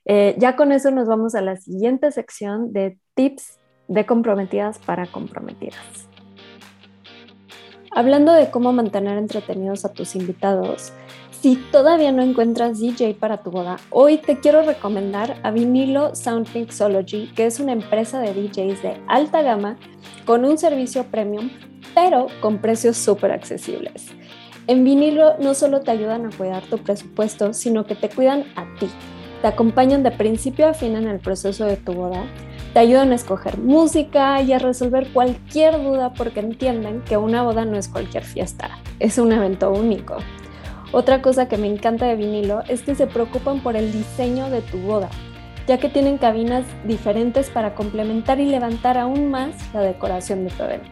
Eh, 0.05 0.33
ya 0.39 0.55
con 0.55 0.71
eso 0.71 0.89
nos 0.89 1.07
vamos 1.07 1.35
a 1.35 1.41
la 1.41 1.55
siguiente 1.55 2.11
sección 2.11 2.73
de 2.73 2.97
tips 3.13 3.59
de 3.87 4.07
comprometidas 4.07 4.79
para 4.79 5.05
comprometidas. 5.05 6.09
Hablando 7.91 8.33
de 8.33 8.49
cómo 8.49 8.73
mantener 8.73 9.19
entretenidos 9.19 9.85
a 9.85 9.93
tus 9.93 10.15
invitados, 10.15 10.93
si 11.41 11.55
todavía 11.71 12.11
no 12.11 12.21
encuentras 12.21 12.79
DJ 12.79 13.13
para 13.13 13.37
tu 13.37 13.51
boda, 13.51 13.77
hoy 13.91 14.17
te 14.17 14.39
quiero 14.39 14.61
recomendar 14.63 15.39
a 15.43 15.51
Vinilo 15.51 16.13
Sound 16.15 16.47
Mixology, 16.53 17.31
que 17.33 17.45
es 17.45 17.59
una 17.59 17.71
empresa 17.71 18.19
de 18.19 18.33
DJs 18.33 18.81
de 18.83 19.01
alta 19.07 19.41
gama 19.41 19.77
con 20.25 20.43
un 20.43 20.57
servicio 20.57 21.05
premium, 21.05 21.49
pero 21.95 22.27
con 22.41 22.59
precios 22.59 22.97
súper 22.97 23.31
accesibles. 23.31 24.07
En 24.67 24.83
vinilo 24.83 25.37
no 25.39 25.53
solo 25.53 25.79
te 25.79 25.91
ayudan 25.91 26.25
a 26.25 26.29
cuidar 26.29 26.63
tu 26.63 26.77
presupuesto, 26.77 27.53
sino 27.53 27.85
que 27.85 27.95
te 27.95 28.09
cuidan 28.09 28.45
a 28.55 28.65
ti. 28.79 28.89
Te 29.41 29.47
acompañan 29.47 30.03
de 30.03 30.11
principio 30.11 30.67
a 30.67 30.73
fin 30.73 30.95
en 30.95 31.07
el 31.07 31.19
proceso 31.19 31.65
de 31.65 31.77
tu 31.77 31.93
boda 31.93 32.25
te 32.73 32.79
ayudan 32.79 33.11
a 33.11 33.15
escoger 33.15 33.57
música 33.57 34.41
y 34.43 34.53
a 34.53 34.59
resolver 34.59 35.07
cualquier 35.11 35.81
duda 35.81 36.13
porque 36.13 36.39
entienden 36.39 37.01
que 37.01 37.17
una 37.17 37.41
boda 37.41 37.65
no 37.65 37.77
es 37.77 37.87
cualquier 37.87 38.23
fiesta, 38.23 38.77
es 38.99 39.17
un 39.17 39.31
evento 39.31 39.71
único. 39.71 40.17
Otra 40.91 41.21
cosa 41.21 41.47
que 41.47 41.57
me 41.57 41.67
encanta 41.67 42.07
de 42.07 42.15
vinilo 42.15 42.63
es 42.67 42.81
que 42.81 42.95
se 42.95 43.05
preocupan 43.05 43.61
por 43.61 43.75
el 43.75 43.91
diseño 43.91 44.49
de 44.49 44.61
tu 44.61 44.79
boda, 44.79 45.11
ya 45.67 45.77
que 45.77 45.87
tienen 45.87 46.17
cabinas 46.17 46.65
diferentes 46.85 47.51
para 47.51 47.75
complementar 47.75 48.39
y 48.39 48.45
levantar 48.45 48.97
aún 48.97 49.29
más 49.29 49.51
la 49.73 49.81
decoración 49.81 50.45
de 50.45 50.51
tu 50.51 50.63
evento. 50.63 50.89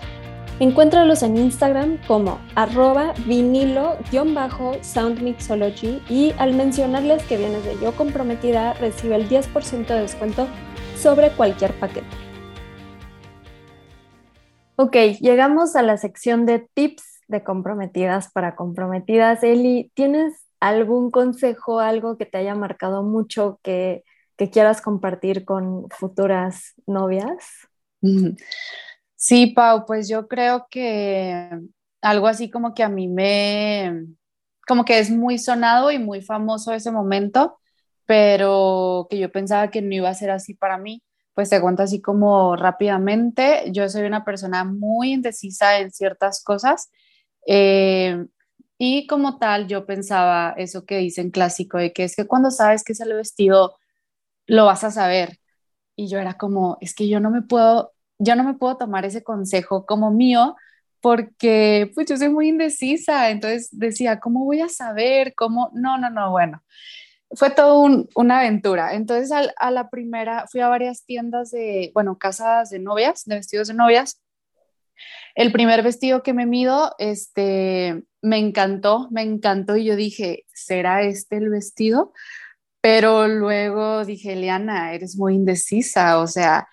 Encuéntralos 0.60 1.24
en 1.24 1.38
Instagram 1.38 1.98
como 2.08 2.40
arroba 2.56 3.14
vinilo-soundmixology 3.28 6.02
y 6.10 6.34
al 6.38 6.54
mencionarles 6.54 7.24
que 7.24 7.38
vienes 7.38 7.64
de 7.64 7.78
Yo 7.82 7.96
Comprometida 7.96 8.74
recibe 8.74 9.16
el 9.16 9.30
10% 9.30 9.88
de 9.88 10.02
descuento 10.02 10.48
sobre 10.96 11.32
cualquier 11.32 11.74
paquete. 11.74 12.06
Ok, 14.78 14.96
llegamos 15.22 15.76
a 15.76 15.82
la 15.82 15.98
sección 15.98 16.46
de 16.46 16.60
tips 16.60 17.17
de 17.28 17.44
comprometidas 17.44 18.32
para 18.32 18.56
comprometidas. 18.56 19.44
Eli, 19.44 19.92
¿tienes 19.94 20.48
algún 20.60 21.12
consejo, 21.12 21.80
algo 21.80 22.18
que 22.18 22.26
te 22.26 22.38
haya 22.38 22.56
marcado 22.56 23.04
mucho 23.04 23.60
que, 23.64 24.04
quieras 24.52 24.82
compartir 24.82 25.46
con 25.46 25.90
futuras 25.90 26.76
novias? 26.86 27.44
Sí, 29.16 29.48
Pau, 29.48 29.84
pues 29.88 30.08
yo 30.08 30.28
creo 30.28 30.68
que 30.70 31.50
algo 32.02 32.28
así 32.28 32.52
como 32.52 32.76
que 32.76 32.84
a 32.84 32.90
mí 32.90 33.08
me, 33.08 34.06
como 34.68 34.86
que 34.86 35.00
es 35.00 35.10
muy 35.10 35.40
sonado 35.40 35.92
y 35.92 35.98
muy 35.98 36.22
famoso 36.22 36.72
ese 36.72 36.92
momento, 36.92 37.58
pero 38.06 39.08
que 39.10 39.18
yo 39.18 39.32
pensaba 39.32 39.72
que 39.72 39.82
no 39.82 39.96
iba 39.96 40.10
a 40.10 40.14
ser 40.14 40.30
así 40.30 40.54
para 40.54 40.78
mí, 40.78 41.02
pues 41.34 41.50
te 41.50 41.60
cuento 41.60 41.82
así 41.82 42.00
como 42.00 42.56
rápidamente, 42.56 43.72
yo 43.72 43.90
soy 43.90 44.04
una 44.04 44.24
persona 44.24 44.64
muy 44.64 45.14
indecisa 45.14 45.80
en 45.80 45.90
ciertas 45.92 46.44
cosas 46.44 46.92
eh, 47.48 48.28
y 48.78 49.08
como 49.08 49.40
tal 49.40 49.68
yo 49.68 49.86
pensaba 49.88 50.54
eso 50.58 50.86
que 50.86 50.98
dicen 51.00 51.32
clásico 51.32 51.78
de 51.80 51.94
que 51.94 52.04
es 52.04 52.16
que 52.16 52.28
cuando 52.28 52.52
sabes 52.52 52.84
que 52.84 52.94
es 52.94 53.00
el 53.02 53.14
vestido 53.14 53.78
lo 54.48 54.66
vas 54.66 54.84
a 54.84 54.92
saber 54.92 55.40
y 55.96 56.10
yo 56.10 56.20
era 56.20 56.36
como, 56.36 56.78
es 56.82 56.96
que 56.96 57.10
yo 57.10 57.20
no 57.20 57.32
me 57.32 57.42
puedo, 57.44 57.94
yo 58.20 58.36
no 58.36 58.44
me 58.44 58.56
puedo 58.56 58.78
tomar 58.78 59.06
ese 59.06 59.24
consejo 59.24 59.86
como 59.86 60.12
mío 60.12 60.56
porque 61.02 61.92
pues 61.96 62.08
yo 62.10 62.18
soy 62.18 62.30
muy 62.30 62.50
indecisa, 62.50 63.30
entonces 63.32 63.70
decía, 63.72 64.20
¿cómo 64.20 64.46
voy 64.46 64.62
a 64.62 64.70
saber? 64.70 65.34
¿Cómo? 65.36 65.72
No, 65.74 65.98
no, 65.98 66.10
no, 66.10 66.32
bueno 66.32 66.64
fue 67.32 67.50
todo 67.52 68.06
una 68.16 68.40
aventura. 68.40 68.94
Entonces, 68.94 69.32
a 69.58 69.72
la 69.72 69.90
primera, 69.90 70.46
fui 70.48 70.62
a 70.62 70.70
varias 70.70 71.06
tiendas 71.06 71.52
de, 71.52 71.92
bueno, 71.94 72.18
casas 72.18 72.70
de 72.70 72.80
novias, 72.80 73.26
de 73.26 73.36
vestidos 73.36 73.68
de 73.68 73.74
novias. 73.74 74.22
El 75.36 75.52
primer 75.52 75.84
vestido 75.84 76.24
que 76.24 76.34
me 76.34 76.46
mido, 76.46 76.94
este, 76.98 78.04
me 78.22 78.38
encantó, 78.38 79.08
me 79.12 79.22
encantó 79.22 79.76
y 79.76 79.86
yo 79.86 79.96
dije, 79.96 80.46
¿será 80.54 81.04
este 81.04 81.38
el 81.38 81.50
vestido? 81.50 82.14
Pero 82.82 83.28
luego 83.28 84.06
dije, 84.06 84.36
Liana, 84.36 84.94
eres 84.94 85.18
muy 85.18 85.36
indecisa, 85.36 86.20
o 86.20 86.28
sea, 86.28 86.68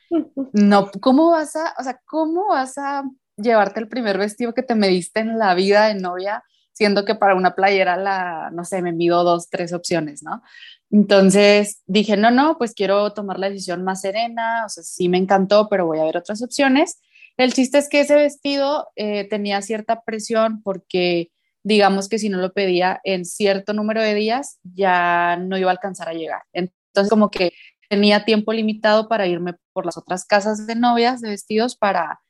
no, 0.53 0.91
¿cómo 1.01 1.31
vas 1.31 1.57
a, 1.57 1.75
o 1.79 1.83
sea, 1.83 2.01
cómo 2.05 2.49
vas 2.49 2.79
a 2.79 3.05
llevarte 3.37 3.81
el 3.81 3.89
primer 3.89 4.19
vestido 4.19 4.55
que 4.55 4.63
te 4.63 4.75
mediste 4.75 5.21
en 5.21 5.39
la 5.39 5.55
vida 5.55 5.89
de 5.89 5.95
novia 5.95 6.45
siendo 6.75 7.05
que 7.05 7.15
para 7.15 7.35
una 7.35 7.55
playera 7.55 7.97
la, 7.97 8.51
no 8.53 8.65
sé, 8.65 8.83
me 8.83 8.93
mido 8.93 9.25
dos, 9.25 9.49
tres 9.49 9.73
opciones, 9.73 10.23
¿no? 10.23 10.43
Entonces 10.91 11.81
dije, 11.87 12.17
no, 12.17 12.31
no, 12.31 12.59
pues 12.59 12.75
quiero 12.75 13.13
tomar 13.15 13.39
la 13.39 13.49
decisión 13.49 13.85
más 13.85 14.03
serena, 14.03 14.65
o 14.67 14.69
sea, 14.69 14.83
sí 14.83 15.09
me 15.09 15.19
encantó, 15.19 15.69
pero 15.69 15.87
voy 15.87 16.01
a 16.01 16.05
ver 16.05 16.17
otras 16.17 16.43
opciones. 16.43 17.01
El 17.37 17.53
chiste 17.53 17.79
es 17.79 17.89
que 17.89 18.01
ese 18.01 18.15
vestido 18.15 18.89
eh, 18.97 19.29
tenía 19.29 19.61
cierta 19.63 20.03
presión 20.03 20.63
porque 20.63 21.31
digamos 21.65 22.09
que 22.09 22.19
si 22.19 22.29
no 22.29 22.39
lo 22.39 22.53
pedía 22.53 23.01
en 23.05 23.25
cierto 23.25 23.73
número 23.73 24.03
de 24.03 24.15
días, 24.15 24.59
ya 24.63 25.37
no 25.37 25.57
iba 25.57 25.71
a 25.71 25.73
alcanzar 25.73 26.09
a 26.09 26.15
llegar. 26.15 26.43
Entonces 26.53 27.11
como 27.11 27.31
que 27.31 27.53
tenía 27.89 28.25
tiempo 28.25 28.53
limitado 28.53 29.09
para 29.09 29.27
irme 29.27 29.55
por 29.73 29.87
las 29.87 29.97
otras 29.97 30.25
casas 30.25 30.67
de 30.67 30.77
novias 30.77 31.21
de 31.21 31.31
vestidos 31.31 31.77
para, 31.77 32.21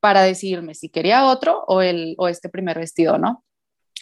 para 0.00 0.22
decidirme 0.22 0.74
si 0.74 0.88
quería 0.88 1.26
otro 1.26 1.64
o, 1.66 1.82
el, 1.82 2.14
o 2.18 2.28
este 2.28 2.48
primer 2.48 2.78
vestido, 2.78 3.18
¿no? 3.18 3.44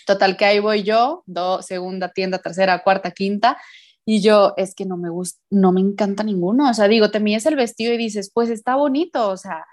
Total 0.06 0.36
que 0.36 0.44
ahí 0.44 0.58
voy 0.58 0.82
yo, 0.82 1.22
do, 1.26 1.62
segunda 1.62 2.12
tienda, 2.12 2.38
tercera, 2.38 2.82
cuarta, 2.82 3.12
quinta, 3.12 3.58
y 4.04 4.20
yo 4.22 4.54
es 4.56 4.74
que 4.74 4.86
no 4.86 4.96
me 4.96 5.10
gusta, 5.10 5.40
no 5.50 5.72
me 5.72 5.80
encanta 5.80 6.24
ninguno. 6.24 6.68
O 6.68 6.74
sea, 6.74 6.88
digo, 6.88 7.10
te 7.10 7.20
mides 7.20 7.46
el 7.46 7.54
vestido 7.54 7.92
y 7.92 7.98
dices, 7.98 8.30
pues 8.32 8.50
está 8.50 8.76
bonito, 8.76 9.28
o 9.28 9.36
sea, 9.36 9.66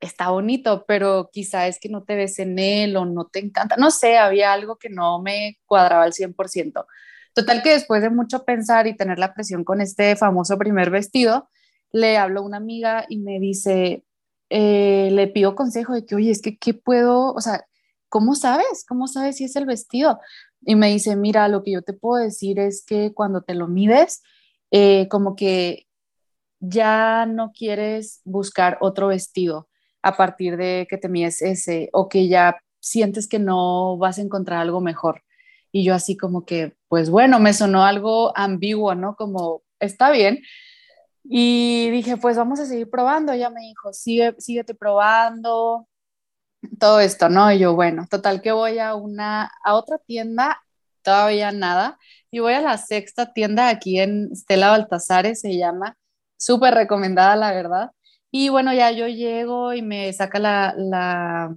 está 0.00 0.30
bonito, 0.30 0.84
pero 0.86 1.30
quizá 1.32 1.66
es 1.66 1.78
que 1.80 1.88
no 1.88 2.04
te 2.04 2.16
ves 2.16 2.38
en 2.38 2.58
él 2.58 2.96
o 2.96 3.04
no 3.04 3.26
te 3.26 3.38
encanta. 3.40 3.76
No 3.76 3.90
sé, 3.90 4.18
había 4.18 4.52
algo 4.52 4.76
que 4.76 4.90
no 4.90 5.20
me 5.20 5.58
cuadraba 5.66 6.04
al 6.04 6.12
100%. 6.12 6.86
Total 7.34 7.62
que 7.62 7.70
después 7.70 8.02
de 8.02 8.10
mucho 8.10 8.44
pensar 8.44 8.86
y 8.86 8.96
tener 8.96 9.18
la 9.18 9.34
presión 9.34 9.64
con 9.64 9.80
este 9.80 10.16
famoso 10.16 10.58
primer 10.58 10.90
vestido, 10.90 11.48
le 11.92 12.16
hablo 12.18 12.40
a 12.40 12.44
una 12.44 12.56
amiga 12.58 13.06
y 13.08 13.18
me 13.18 13.38
dice, 13.40 14.04
eh, 14.50 15.10
le 15.12 15.28
pido 15.28 15.54
consejo 15.54 15.94
de 15.94 16.06
que, 16.06 16.14
oye, 16.14 16.30
es 16.30 16.42
que, 16.42 16.56
¿qué 16.58 16.74
puedo? 16.74 17.32
O 17.34 17.40
sea, 17.40 17.66
¿cómo 18.08 18.34
sabes? 18.34 18.84
¿Cómo 18.86 19.06
sabes 19.06 19.36
si 19.36 19.44
es 19.44 19.56
el 19.56 19.66
vestido? 19.66 20.20
Y 20.62 20.76
me 20.76 20.88
dice, 20.88 21.16
mira, 21.16 21.48
lo 21.48 21.62
que 21.62 21.72
yo 21.72 21.82
te 21.82 21.92
puedo 21.92 22.22
decir 22.22 22.58
es 22.58 22.84
que 22.84 23.12
cuando 23.14 23.42
te 23.42 23.54
lo 23.54 23.68
mides, 23.68 24.22
eh, 24.70 25.08
como 25.08 25.36
que 25.36 25.86
ya 26.60 27.26
no 27.26 27.52
quieres 27.52 28.20
buscar 28.24 28.78
otro 28.80 29.08
vestido 29.08 29.68
a 30.06 30.16
partir 30.16 30.56
de 30.56 30.86
que 30.88 30.98
te 30.98 31.08
mides 31.08 31.42
ese 31.42 31.90
o 31.92 32.08
que 32.08 32.28
ya 32.28 32.60
sientes 32.78 33.26
que 33.26 33.40
no 33.40 33.98
vas 33.98 34.18
a 34.18 34.22
encontrar 34.22 34.60
algo 34.60 34.80
mejor. 34.80 35.22
Y 35.72 35.82
yo 35.84 35.94
así 35.94 36.16
como 36.16 36.44
que, 36.44 36.76
pues 36.88 37.10
bueno, 37.10 37.40
me 37.40 37.52
sonó 37.52 37.84
algo 37.84 38.32
ambiguo, 38.36 38.94
¿no? 38.94 39.16
Como, 39.16 39.62
está 39.80 40.10
bien. 40.12 40.42
Y 41.24 41.90
dije, 41.90 42.16
pues 42.18 42.36
vamos 42.36 42.60
a 42.60 42.66
seguir 42.66 42.88
probando. 42.88 43.32
Ella 43.32 43.50
me 43.50 43.62
dijo, 43.62 43.92
sigue, 43.92 44.36
síguete 44.38 44.74
probando, 44.74 45.88
todo 46.78 47.00
esto, 47.00 47.28
¿no? 47.28 47.50
Y 47.50 47.58
yo, 47.58 47.74
bueno, 47.74 48.06
total 48.08 48.40
que 48.42 48.52
voy 48.52 48.78
a 48.78 48.94
una, 48.94 49.50
a 49.64 49.74
otra 49.74 49.98
tienda, 49.98 50.62
todavía 51.02 51.50
nada, 51.50 51.98
y 52.30 52.38
voy 52.38 52.54
a 52.54 52.60
la 52.60 52.78
sexta 52.78 53.32
tienda 53.32 53.68
aquí 53.68 53.98
en 53.98 54.34
Stella 54.36 54.70
Baltasares, 54.70 55.40
se 55.40 55.56
llama, 55.56 55.96
súper 56.38 56.74
recomendada, 56.74 57.34
la 57.36 57.52
verdad. 57.52 57.90
Y 58.38 58.50
bueno, 58.50 58.74
ya 58.74 58.90
yo 58.90 59.08
llego 59.08 59.72
y 59.72 59.80
me 59.80 60.12
saca 60.12 60.38
la, 60.38 60.74
la, 60.76 61.56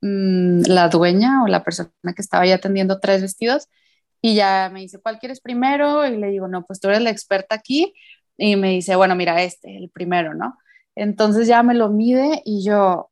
mm, 0.00 0.62
la 0.66 0.88
dueña 0.88 1.44
o 1.44 1.46
la 1.46 1.62
persona 1.62 1.90
que 2.16 2.22
estaba 2.22 2.46
ya 2.46 2.54
atendiendo 2.54 3.00
tres 3.00 3.20
vestidos 3.20 3.68
y 4.22 4.34
ya 4.34 4.70
me 4.72 4.80
dice, 4.80 4.98
¿cuál 5.02 5.18
quieres 5.18 5.42
primero? 5.42 6.06
Y 6.06 6.16
le 6.16 6.28
digo, 6.28 6.48
no, 6.48 6.64
pues 6.64 6.80
tú 6.80 6.88
eres 6.88 7.02
la 7.02 7.10
experta 7.10 7.54
aquí. 7.54 7.92
Y 8.38 8.56
me 8.56 8.70
dice, 8.70 8.96
bueno, 8.96 9.14
mira, 9.14 9.42
este, 9.42 9.76
el 9.76 9.90
primero, 9.90 10.32
¿no? 10.32 10.56
Entonces 10.94 11.46
ya 11.46 11.62
me 11.62 11.74
lo 11.74 11.90
mide 11.90 12.40
y 12.46 12.64
yo, 12.64 13.10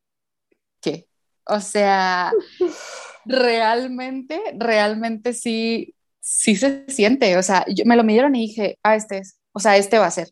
¿qué? 0.81 1.09
O 1.44 1.61
sea, 1.61 2.33
realmente, 3.27 4.40
realmente 4.57 5.35
sí, 5.35 5.94
sí 6.20 6.57
se 6.57 6.87
siente. 6.88 7.37
O 7.37 7.42
sea, 7.42 7.66
yo, 7.68 7.85
me 7.85 7.96
lo 7.96 8.05
midieron 8.05 8.35
y 8.35 8.46
dije, 8.46 8.79
ah, 8.83 8.96
este 8.96 9.18
es, 9.18 9.38
o 9.53 9.61
sea, 9.61 9.77
este 9.77 9.98
va 9.98 10.07
a 10.07 10.11
ser. 10.11 10.31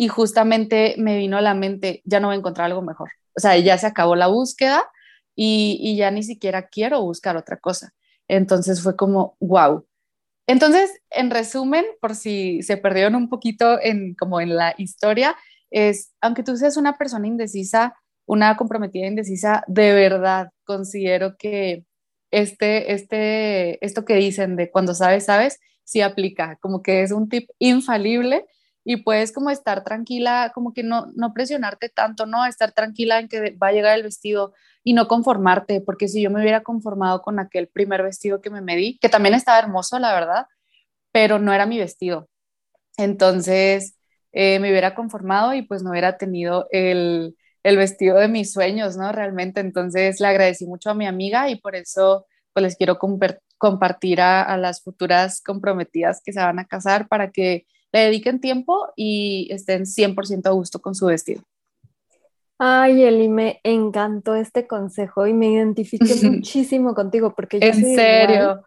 Y 0.00 0.08
justamente 0.08 0.94
me 0.96 1.18
vino 1.18 1.36
a 1.36 1.42
la 1.42 1.52
mente, 1.52 2.00
ya 2.06 2.20
no 2.20 2.28
voy 2.28 2.36
a 2.36 2.38
encontrar 2.38 2.64
algo 2.64 2.80
mejor. 2.80 3.10
O 3.36 3.40
sea, 3.40 3.58
ya 3.58 3.76
se 3.76 3.86
acabó 3.86 4.16
la 4.16 4.28
búsqueda 4.28 4.90
y, 5.36 5.76
y 5.78 5.96
ya 5.96 6.10
ni 6.10 6.22
siquiera 6.22 6.68
quiero 6.68 7.02
buscar 7.02 7.36
otra 7.36 7.58
cosa. 7.58 7.92
Entonces 8.26 8.82
fue 8.82 8.96
como, 8.96 9.36
wow. 9.40 9.86
Entonces, 10.46 10.90
en 11.10 11.30
resumen, 11.30 11.84
por 12.00 12.14
si 12.14 12.62
se 12.62 12.78
perdieron 12.78 13.14
un 13.14 13.28
poquito 13.28 13.78
en 13.78 14.14
como 14.14 14.40
en 14.40 14.56
la 14.56 14.74
historia, 14.78 15.36
es, 15.70 16.14
aunque 16.22 16.44
tú 16.44 16.56
seas 16.56 16.78
una 16.78 16.96
persona 16.96 17.26
indecisa, 17.26 17.94
una 18.24 18.56
comprometida 18.56 19.06
indecisa, 19.06 19.64
de 19.66 19.92
verdad 19.92 20.48
considero 20.64 21.36
que 21.36 21.84
este, 22.30 22.94
este, 22.94 23.84
esto 23.84 24.06
que 24.06 24.14
dicen 24.14 24.56
de 24.56 24.70
cuando 24.70 24.94
sabes, 24.94 25.26
sabes, 25.26 25.60
sí 25.84 26.00
aplica, 26.00 26.56
como 26.62 26.82
que 26.82 27.02
es 27.02 27.12
un 27.12 27.28
tip 27.28 27.50
infalible 27.58 28.46
y 28.84 28.98
puedes 28.98 29.32
como 29.32 29.50
estar 29.50 29.84
tranquila, 29.84 30.52
como 30.54 30.72
que 30.72 30.82
no, 30.82 31.06
no 31.14 31.32
presionarte 31.32 31.88
tanto, 31.88 32.26
¿no? 32.26 32.46
Estar 32.46 32.72
tranquila 32.72 33.18
en 33.18 33.28
que 33.28 33.56
va 33.62 33.68
a 33.68 33.72
llegar 33.72 33.96
el 33.96 34.04
vestido 34.04 34.54
y 34.82 34.94
no 34.94 35.08
conformarte, 35.08 35.80
porque 35.80 36.08
si 36.08 36.22
yo 36.22 36.30
me 36.30 36.40
hubiera 36.40 36.62
conformado 36.62 37.22
con 37.22 37.38
aquel 37.38 37.68
primer 37.68 38.02
vestido 38.02 38.40
que 38.40 38.50
me 38.50 38.62
medí, 38.62 38.98
que 38.98 39.08
también 39.08 39.34
estaba 39.34 39.58
hermoso, 39.58 39.98
la 39.98 40.14
verdad, 40.14 40.46
pero 41.12 41.38
no 41.38 41.52
era 41.52 41.66
mi 41.66 41.78
vestido. 41.78 42.28
Entonces, 42.96 43.96
eh, 44.32 44.58
me 44.60 44.70
hubiera 44.70 44.94
conformado 44.94 45.54
y 45.54 45.62
pues 45.62 45.82
no 45.82 45.90
hubiera 45.90 46.16
tenido 46.18 46.66
el, 46.70 47.36
el 47.62 47.76
vestido 47.76 48.18
de 48.18 48.28
mis 48.28 48.52
sueños, 48.52 48.96
¿no? 48.96 49.12
Realmente, 49.12 49.60
entonces 49.60 50.20
le 50.20 50.28
agradecí 50.28 50.66
mucho 50.66 50.90
a 50.90 50.94
mi 50.94 51.06
amiga 51.06 51.50
y 51.50 51.56
por 51.60 51.76
eso 51.76 52.26
pues 52.52 52.62
les 52.64 52.76
quiero 52.76 52.98
compartir 53.58 54.20
a, 54.20 54.56
las 54.56 54.82
futuras 54.82 55.40
comprometidas 55.40 56.20
que 56.24 56.32
se 56.32 56.40
van 56.40 56.58
a 56.58 56.66
casar 56.66 57.08
para 57.08 57.30
que 57.30 57.66
le 57.92 58.00
dediquen 58.00 58.40
tiempo 58.40 58.88
y 58.96 59.48
estén 59.50 59.86
100% 59.86 60.48
a 60.48 60.52
gusto 60.52 60.80
con 60.80 60.94
su 60.94 61.06
vestido. 61.06 61.42
Ay, 62.58 63.02
Eli, 63.04 63.28
me 63.28 63.60
encantó 63.64 64.34
este 64.34 64.66
consejo 64.66 65.26
y 65.26 65.32
me 65.32 65.48
identifiqué 65.48 66.14
muchísimo 66.28 66.94
contigo 66.94 67.34
porque 67.34 67.60
yo 67.60 67.66
En 67.66 67.74
serio. 67.74 68.62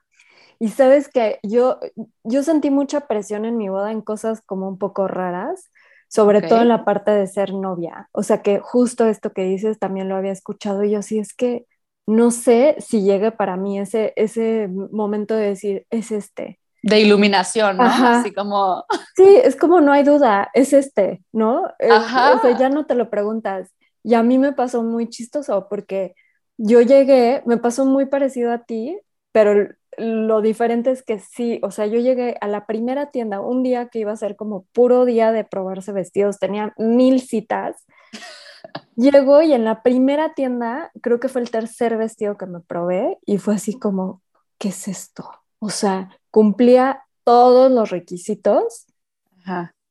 Y 0.59 0.69
sabes 0.69 1.09
que 1.09 1.39
yo, 1.43 1.79
yo 2.23 2.43
sentí 2.43 2.69
mucha 2.69 3.07
presión 3.07 3.45
en 3.45 3.57
mi 3.57 3.69
boda 3.69 3.91
en 3.91 4.01
cosas 4.01 4.41
como 4.41 4.67
un 4.67 4.77
poco 4.77 5.07
raras 5.07 5.69
sobre 6.13 6.43
todo 6.43 6.61
en 6.61 6.67
la 6.67 6.85
parte 6.85 7.09
de 7.09 7.25
ser 7.25 7.55
novia. 7.55 8.07
O 8.11 8.21
sea 8.21 8.43
que 8.43 8.59
justo 8.59 9.07
esto 9.07 9.33
que 9.33 9.45
dices 9.45 9.79
también 9.79 10.09
lo 10.09 10.15
había 10.15 10.31
escuchado 10.31 10.83
y 10.83 10.91
yo 10.91 11.01
sí 11.01 11.17
es 11.17 11.33
que 11.33 11.65
no 12.05 12.29
sé 12.29 12.75
si 12.77 13.01
llegue 13.01 13.31
para 13.31 13.57
mí 13.57 13.79
ese, 13.79 14.13
ese 14.15 14.67
momento 14.67 15.35
de 15.35 15.47
decir, 15.47 15.87
es 15.89 16.11
este. 16.11 16.59
De 16.83 16.99
iluminación, 16.99 17.77
¿no? 17.77 17.85
Así 17.85 18.33
como... 18.33 18.85
Sí, 19.15 19.39
es 19.43 19.55
como 19.55 19.79
no 19.79 19.91
hay 19.91 20.03
duda, 20.03 20.49
es 20.53 20.73
este, 20.73 21.23
¿no? 21.31 21.65
Ajá. 21.89 22.33
O 22.33 22.41
sea, 22.41 22.57
ya 22.57 22.69
no 22.69 22.85
te 22.85 22.95
lo 22.95 23.09
preguntas. 23.09 23.71
Y 24.03 24.15
a 24.15 24.23
mí 24.23 24.37
me 24.37 24.53
pasó 24.53 24.83
muy 24.83 25.07
chistoso 25.07 25.67
porque 25.69 26.13
yo 26.57 26.81
llegué, 26.81 27.41
me 27.45 27.57
pasó 27.57 27.85
muy 27.85 28.05
parecido 28.05 28.51
a 28.51 28.65
ti, 28.65 28.99
pero 29.31 29.69
lo 29.97 30.41
diferente 30.41 30.91
es 30.91 31.03
que 31.03 31.19
sí, 31.19 31.59
o 31.63 31.71
sea, 31.71 31.85
yo 31.85 31.99
llegué 31.99 32.37
a 32.41 32.47
la 32.47 32.65
primera 32.65 33.11
tienda 33.11 33.39
un 33.39 33.63
día 33.63 33.87
que 33.89 33.99
iba 33.99 34.11
a 34.11 34.17
ser 34.17 34.35
como 34.35 34.65
puro 34.73 35.05
día 35.05 35.31
de 35.31 35.43
probarse 35.43 35.91
vestidos, 35.91 36.39
tenía 36.39 36.73
mil 36.77 37.21
citas. 37.21 37.85
Llegó 38.95 39.41
y 39.41 39.53
en 39.53 39.65
la 39.65 39.83
primera 39.83 40.33
tienda, 40.33 40.91
creo 41.01 41.19
que 41.19 41.27
fue 41.27 41.41
el 41.41 41.51
tercer 41.51 41.97
vestido 41.97 42.37
que 42.37 42.45
me 42.45 42.59
probé 42.59 43.17
y 43.25 43.37
fue 43.37 43.55
así 43.55 43.77
como, 43.77 44.21
¿qué 44.57 44.69
es 44.69 44.87
esto? 44.87 45.29
O 45.63 45.69
sea, 45.69 46.09
cumplía 46.29 47.03
todos 47.23 47.71
los 47.71 47.89
requisitos, 47.89 48.85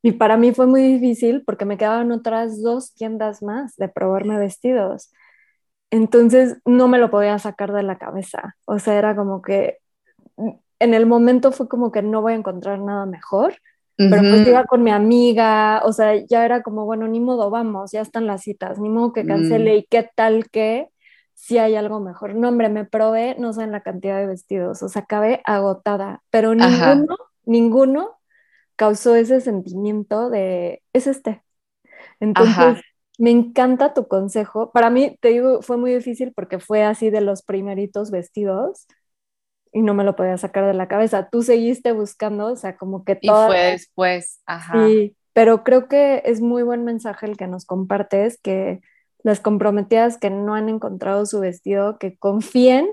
Y 0.02 0.12
para 0.12 0.36
mí 0.36 0.52
fue 0.52 0.66
muy 0.66 0.82
difícil 0.82 1.44
porque 1.46 1.64
me 1.64 1.78
quedaban 1.78 2.12
otras 2.12 2.60
dos 2.60 2.92
tiendas 2.92 3.42
más 3.42 3.76
de 3.76 3.88
probarme 3.88 4.36
vestidos. 4.36 5.12
Entonces 5.90 6.58
no 6.66 6.88
me 6.88 6.98
lo 6.98 7.10
podía 7.10 7.38
sacar 7.38 7.72
de 7.72 7.84
la 7.84 7.96
cabeza. 7.96 8.56
O 8.66 8.78
sea, 8.78 8.98
era 8.98 9.16
como 9.16 9.40
que 9.40 9.78
en 10.78 10.94
el 10.94 11.06
momento 11.06 11.52
fue 11.52 11.68
como 11.68 11.90
que 11.90 12.02
no 12.02 12.20
voy 12.20 12.32
a 12.32 12.36
encontrar 12.36 12.78
nada 12.78 13.06
mejor. 13.06 13.54
Pero 13.96 14.20
pues 14.20 14.48
iba 14.48 14.64
con 14.64 14.82
mi 14.82 14.90
amiga, 14.90 15.80
o 15.84 15.92
sea, 15.92 16.16
ya 16.16 16.44
era 16.44 16.62
como, 16.62 16.84
bueno, 16.84 17.06
ni 17.06 17.20
modo, 17.20 17.50
vamos, 17.50 17.92
ya 17.92 18.00
están 18.00 18.26
las 18.26 18.42
citas, 18.42 18.80
ni 18.80 18.88
modo 18.88 19.12
que 19.12 19.24
cancele, 19.24 19.74
mm. 19.74 19.78
y 19.78 19.86
qué 19.88 20.10
tal 20.16 20.50
que 20.50 20.88
si 21.34 21.58
hay 21.58 21.76
algo 21.76 22.00
mejor. 22.00 22.34
No, 22.34 22.48
hombre, 22.48 22.68
me 22.68 22.84
probé, 22.84 23.36
no 23.38 23.52
sé 23.52 23.62
en 23.62 23.72
la 23.72 23.82
cantidad 23.82 24.18
de 24.18 24.26
vestidos, 24.26 24.82
o 24.82 24.88
sea, 24.88 25.02
acabé 25.02 25.40
agotada, 25.44 26.22
pero 26.30 26.54
ninguno, 26.54 27.16
ninguno 27.44 28.18
causó 28.76 29.14
ese 29.14 29.40
sentimiento 29.40 30.30
de, 30.30 30.82
es 30.92 31.06
este. 31.06 31.42
Entonces, 32.20 32.82
me 33.18 33.30
encanta 33.30 33.94
tu 33.94 34.08
consejo. 34.08 34.72
Para 34.72 34.90
mí, 34.90 35.16
te 35.20 35.28
digo, 35.28 35.62
fue 35.62 35.76
muy 35.76 35.94
difícil 35.94 36.32
porque 36.34 36.58
fue 36.58 36.82
así 36.82 37.10
de 37.10 37.20
los 37.20 37.42
primeritos 37.42 38.10
vestidos 38.10 38.86
y 39.72 39.82
no 39.82 39.94
me 39.94 40.04
lo 40.04 40.16
podía 40.16 40.36
sacar 40.36 40.66
de 40.66 40.74
la 40.74 40.88
cabeza. 40.88 41.28
Tú 41.30 41.42
seguiste 41.42 41.92
buscando, 41.92 42.52
o 42.52 42.56
sea, 42.56 42.76
como 42.76 43.04
que 43.04 43.16
todo. 43.16 43.46
Y 43.46 43.50
fue 43.50 43.58
después, 43.72 44.40
ajá. 44.46 44.86
Sí, 44.86 45.16
pero 45.32 45.64
creo 45.64 45.88
que 45.88 46.22
es 46.24 46.40
muy 46.40 46.62
buen 46.62 46.84
mensaje 46.84 47.26
el 47.26 47.36
que 47.36 47.46
nos 47.46 47.64
compartes, 47.64 48.38
que 48.40 48.80
las 49.22 49.40
comprometidas 49.40 50.18
que 50.18 50.30
no 50.30 50.54
han 50.54 50.68
encontrado 50.68 51.26
su 51.26 51.40
vestido, 51.40 51.98
que 51.98 52.16
confíen 52.16 52.88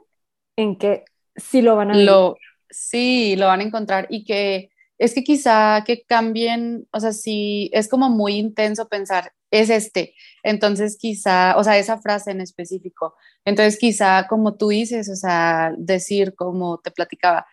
en 0.55 0.77
que 0.77 1.05
sí 1.35 1.61
lo 1.61 1.75
van 1.75 1.91
a 1.91 1.95
lo, 1.95 2.35
Sí, 2.69 3.35
lo 3.35 3.47
van 3.47 3.61
a 3.61 3.63
encontrar 3.63 4.07
y 4.09 4.23
que 4.23 4.69
es 4.99 5.13
que 5.13 5.23
quizá 5.23 5.83
que 5.85 6.03
cambien, 6.03 6.87
o 6.91 6.99
sea, 6.99 7.13
si 7.13 7.69
es 7.73 7.87
como 7.87 8.09
muy 8.09 8.35
intenso 8.35 8.87
pensar, 8.89 9.31
es 9.49 9.69
este, 9.69 10.13
entonces 10.43 10.97
quizá, 10.99 11.57
o 11.57 11.63
sea, 11.63 11.77
esa 11.77 11.99
frase 11.99 12.31
en 12.31 12.41
específico, 12.41 13.15
entonces 13.45 13.79
quizá 13.79 14.27
como 14.27 14.55
tú 14.55 14.69
dices, 14.69 15.09
o 15.09 15.15
sea, 15.15 15.73
decir 15.77 16.35
como 16.35 16.79
te 16.79 16.91
platicaba, 16.91 17.47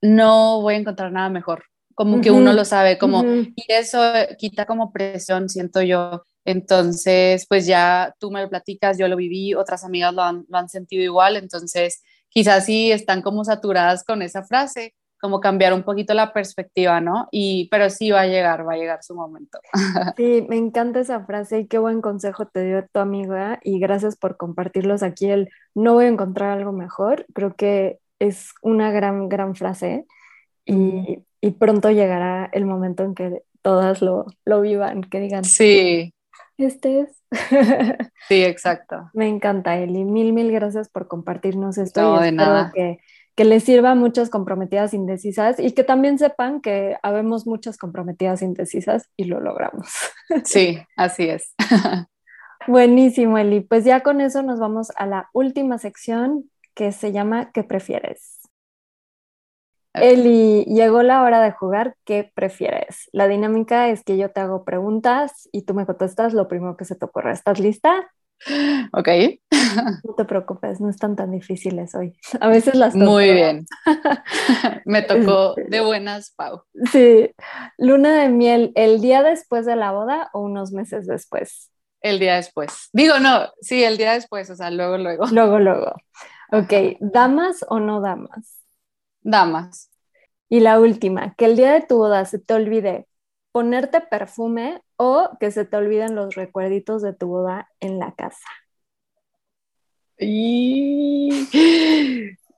no 0.00 0.62
voy 0.62 0.74
a 0.74 0.78
encontrar 0.78 1.12
nada 1.12 1.28
mejor, 1.28 1.64
como 1.94 2.20
que 2.20 2.30
uno 2.30 2.52
lo 2.52 2.64
sabe, 2.64 2.96
como, 2.96 3.24
y 3.24 3.64
eso 3.68 4.00
quita 4.38 4.64
como 4.64 4.92
presión, 4.92 5.48
siento 5.48 5.82
yo. 5.82 6.24
Entonces, 6.44 7.46
pues 7.48 7.66
ya 7.66 8.14
tú 8.18 8.30
me 8.30 8.42
lo 8.42 8.48
platicas, 8.48 8.98
yo 8.98 9.08
lo 9.08 9.16
viví, 9.16 9.54
otras 9.54 9.84
amigas 9.84 10.12
lo 10.14 10.22
han, 10.22 10.44
lo 10.48 10.58
han 10.58 10.68
sentido 10.68 11.02
igual, 11.02 11.36
entonces 11.36 12.02
quizás 12.28 12.66
sí 12.66 12.92
están 12.92 13.22
como 13.22 13.44
saturadas 13.44 14.04
con 14.04 14.20
esa 14.20 14.42
frase, 14.44 14.94
como 15.20 15.40
cambiar 15.40 15.72
un 15.72 15.84
poquito 15.84 16.12
la 16.12 16.34
perspectiva, 16.34 17.00
¿no? 17.00 17.28
Y, 17.30 17.68
pero 17.70 17.88
sí 17.88 18.10
va 18.10 18.22
a 18.22 18.26
llegar, 18.26 18.68
va 18.68 18.74
a 18.74 18.76
llegar 18.76 19.02
su 19.02 19.14
momento. 19.14 19.58
Sí, 20.18 20.44
me 20.50 20.56
encanta 20.56 21.00
esa 21.00 21.24
frase 21.24 21.60
y 21.60 21.66
qué 21.66 21.78
buen 21.78 22.02
consejo 22.02 22.46
te 22.46 22.62
dio 22.62 22.86
tu 22.92 23.00
amiga 23.00 23.58
y 23.62 23.78
gracias 23.80 24.16
por 24.16 24.36
compartirlos 24.36 25.02
aquí. 25.02 25.30
El 25.30 25.48
no 25.74 25.94
voy 25.94 26.04
a 26.04 26.08
encontrar 26.08 26.50
algo 26.50 26.72
mejor, 26.72 27.24
creo 27.32 27.54
que 27.56 28.00
es 28.18 28.50
una 28.60 28.90
gran, 28.92 29.30
gran 29.30 29.54
frase 29.54 30.04
y, 30.66 31.20
y 31.40 31.50
pronto 31.52 31.90
llegará 31.90 32.50
el 32.52 32.66
momento 32.66 33.02
en 33.02 33.14
que 33.14 33.42
todas 33.62 34.02
lo, 34.02 34.26
lo 34.44 34.60
vivan, 34.60 35.02
que 35.02 35.20
digan, 35.20 35.44
sí, 35.44 36.12
este 36.58 37.00
es. 37.00 37.22
Sí, 38.28 38.42
exacto. 38.42 39.10
Me 39.12 39.28
encanta, 39.28 39.76
Eli. 39.76 40.04
Mil, 40.04 40.32
mil 40.32 40.50
gracias 40.50 40.88
por 40.88 41.08
compartirnos 41.08 41.76
esto. 41.76 42.00
No, 42.00 42.20
de 42.20 42.32
nada. 42.32 42.72
Que, 42.74 43.00
que 43.34 43.44
les 43.44 43.64
sirva 43.64 43.90
a 43.90 43.94
muchas 43.94 44.30
comprometidas 44.30 44.94
indecisas 44.94 45.58
y 45.58 45.72
que 45.72 45.84
también 45.84 46.18
sepan 46.18 46.60
que 46.60 46.96
habemos 47.02 47.46
muchas 47.46 47.76
comprometidas 47.76 48.42
indecisas 48.42 49.10
y 49.16 49.24
lo 49.24 49.40
logramos. 49.40 49.88
Sí, 50.44 50.78
así 50.96 51.28
es. 51.28 51.54
Buenísimo, 52.66 53.36
Eli. 53.36 53.60
Pues 53.60 53.84
ya 53.84 54.00
con 54.00 54.22
eso 54.22 54.42
nos 54.42 54.58
vamos 54.58 54.90
a 54.96 55.06
la 55.06 55.28
última 55.34 55.76
sección 55.76 56.50
que 56.74 56.92
se 56.92 57.12
llama 57.12 57.52
¿Qué 57.52 57.62
prefieres? 57.62 58.33
Eli, 59.94 60.64
llegó 60.64 61.02
la 61.02 61.22
hora 61.22 61.40
de 61.40 61.52
jugar. 61.52 61.96
¿Qué 62.04 62.30
prefieres? 62.34 63.08
La 63.12 63.28
dinámica 63.28 63.88
es 63.88 64.02
que 64.02 64.16
yo 64.16 64.30
te 64.30 64.40
hago 64.40 64.64
preguntas 64.64 65.48
y 65.52 65.62
tú 65.62 65.74
me 65.74 65.86
contestas 65.86 66.34
lo 66.34 66.48
primero 66.48 66.76
que 66.76 66.84
se 66.84 66.96
te 66.96 67.04
ocurra. 67.04 67.32
¿Estás 67.32 67.60
lista? 67.60 68.10
Ok. 68.92 69.08
No 70.04 70.14
te 70.14 70.24
preocupes, 70.24 70.80
no 70.80 70.90
están 70.90 71.16
tan 71.16 71.30
difíciles 71.30 71.94
hoy. 71.94 72.14
A 72.40 72.48
veces 72.48 72.74
las 72.74 72.94
Muy 72.94 73.32
bien. 73.32 73.66
Me 74.84 75.02
tocó 75.02 75.54
este, 75.56 75.70
de 75.70 75.80
buenas, 75.80 76.32
Pau. 76.36 76.62
Sí. 76.92 77.30
Luna 77.78 78.20
de 78.20 78.28
miel, 78.28 78.72
¿el 78.74 79.00
día 79.00 79.22
después 79.22 79.64
de 79.64 79.76
la 79.76 79.92
boda 79.92 80.28
o 80.32 80.40
unos 80.40 80.72
meses 80.72 81.06
después? 81.06 81.70
El 82.00 82.18
día 82.18 82.36
después. 82.36 82.90
Digo, 82.92 83.18
no, 83.18 83.48
sí, 83.60 83.82
el 83.82 83.96
día 83.96 84.12
después, 84.12 84.50
o 84.50 84.56
sea, 84.56 84.70
luego, 84.70 84.98
luego. 84.98 85.26
Luego, 85.32 85.58
luego. 85.58 85.94
Ok, 86.52 86.98
¿damas 87.00 87.64
o 87.68 87.80
no 87.80 88.02
damas? 88.02 88.63
Damas. 89.24 89.90
Y 90.48 90.60
la 90.60 90.78
última, 90.78 91.34
que 91.34 91.46
el 91.46 91.56
día 91.56 91.72
de 91.72 91.80
tu 91.82 91.96
boda 91.96 92.24
se 92.26 92.38
te 92.38 92.54
olvide 92.54 93.08
ponerte 93.50 94.00
perfume 94.00 94.82
o 94.96 95.30
que 95.40 95.50
se 95.50 95.64
te 95.64 95.76
olviden 95.76 96.14
los 96.14 96.36
recuerditos 96.36 97.02
de 97.02 97.12
tu 97.12 97.26
boda 97.26 97.68
en 97.80 97.98
la 97.98 98.14
casa. 98.14 98.48
Y... 100.18 101.48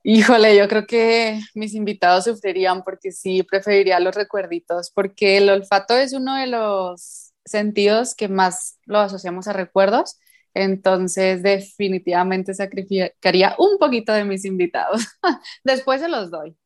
Híjole, 0.08 0.56
yo 0.56 0.68
creo 0.68 0.86
que 0.86 1.40
mis 1.54 1.74
invitados 1.74 2.24
sufrirían 2.24 2.84
porque 2.84 3.10
sí, 3.10 3.42
preferiría 3.42 3.98
los 3.98 4.14
recuerditos, 4.14 4.92
porque 4.92 5.36
el 5.36 5.50
olfato 5.50 5.96
es 5.96 6.12
uno 6.12 6.36
de 6.36 6.46
los 6.46 7.32
sentidos 7.44 8.14
que 8.14 8.28
más 8.28 8.78
lo 8.84 9.00
asociamos 9.00 9.48
a 9.48 9.52
recuerdos, 9.52 10.16
entonces 10.56 11.42
definitivamente 11.42 12.54
sacrificaría 12.54 13.54
un 13.58 13.78
poquito 13.78 14.12
de 14.12 14.24
mis 14.24 14.44
invitados. 14.44 15.06
Después 15.64 16.00
se 16.00 16.08
los 16.08 16.30
doy. 16.30 16.56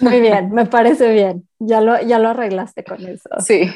Muy 0.00 0.20
bien, 0.22 0.50
me 0.50 0.66
parece 0.66 1.12
bien. 1.12 1.48
Ya 1.58 1.80
lo, 1.80 2.00
ya 2.00 2.18
lo 2.18 2.30
arreglaste 2.30 2.84
con 2.84 3.06
eso. 3.06 3.28
Sí. 3.40 3.70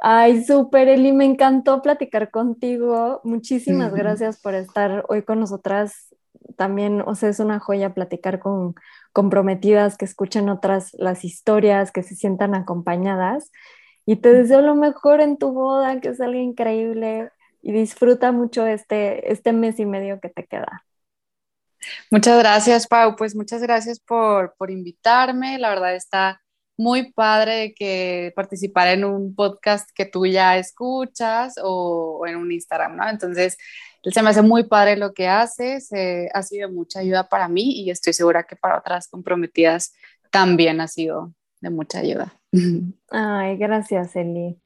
Ay, 0.00 0.44
súper, 0.44 0.88
Eli, 0.88 1.12
me 1.12 1.24
encantó 1.24 1.80
platicar 1.82 2.30
contigo. 2.30 3.20
Muchísimas 3.24 3.94
gracias 3.94 4.40
por 4.40 4.54
estar 4.54 5.04
hoy 5.08 5.22
con 5.22 5.38
nosotras. 5.38 6.14
También, 6.56 7.02
o 7.06 7.14
sea, 7.14 7.28
es 7.28 7.38
una 7.38 7.60
joya 7.60 7.94
platicar 7.94 8.40
con 8.40 8.74
comprometidas 9.12 9.96
que 9.96 10.04
escuchen 10.04 10.48
otras 10.48 10.92
las 10.94 11.24
historias, 11.24 11.92
que 11.92 12.02
se 12.02 12.16
sientan 12.16 12.54
acompañadas. 12.54 13.52
Y 14.04 14.16
te 14.16 14.32
deseo 14.32 14.60
lo 14.60 14.74
mejor 14.74 15.20
en 15.20 15.36
tu 15.36 15.52
boda, 15.52 16.00
que 16.00 16.14
salga 16.14 16.38
increíble 16.38 17.30
y 17.62 17.72
disfruta 17.72 18.32
mucho 18.32 18.66
este, 18.66 19.32
este 19.32 19.52
mes 19.52 19.78
y 19.78 19.86
medio 19.86 20.20
que 20.20 20.28
te 20.28 20.44
queda. 20.44 20.84
Muchas 22.10 22.38
gracias, 22.38 22.86
Pau. 22.86 23.16
Pues 23.16 23.34
muchas 23.34 23.62
gracias 23.62 24.00
por, 24.00 24.54
por 24.56 24.70
invitarme. 24.70 25.58
La 25.58 25.70
verdad 25.70 25.94
está 25.94 26.42
muy 26.76 27.12
padre 27.12 27.74
que 27.74 28.32
participar 28.34 28.88
en 28.88 29.04
un 29.04 29.34
podcast 29.34 29.88
que 29.94 30.06
tú 30.06 30.26
ya 30.26 30.58
escuchas 30.58 31.54
o, 31.62 32.24
en 32.26 32.36
un 32.36 32.50
Instagram, 32.50 32.96
¿no? 32.96 33.08
Entonces, 33.08 33.56
se 34.02 34.22
me 34.22 34.30
hace 34.30 34.42
muy 34.42 34.64
padre 34.64 34.96
lo 34.96 35.12
que 35.12 35.28
haces, 35.28 35.92
eh, 35.92 36.28
ha 36.34 36.42
sido 36.42 36.70
mucha 36.70 37.00
ayuda 37.00 37.28
para 37.28 37.48
mí 37.48 37.82
y 37.82 37.90
estoy 37.90 38.12
segura 38.12 38.44
que 38.44 38.56
para 38.56 38.78
otras 38.78 39.08
comprometidas 39.08 39.92
también 40.30 40.80
ha 40.80 40.88
sido 40.88 41.32
de 41.60 41.70
mucha 41.70 42.00
ayuda. 42.00 42.34
Ay, 43.10 43.56
gracias, 43.56 44.16
Eli. 44.16 44.61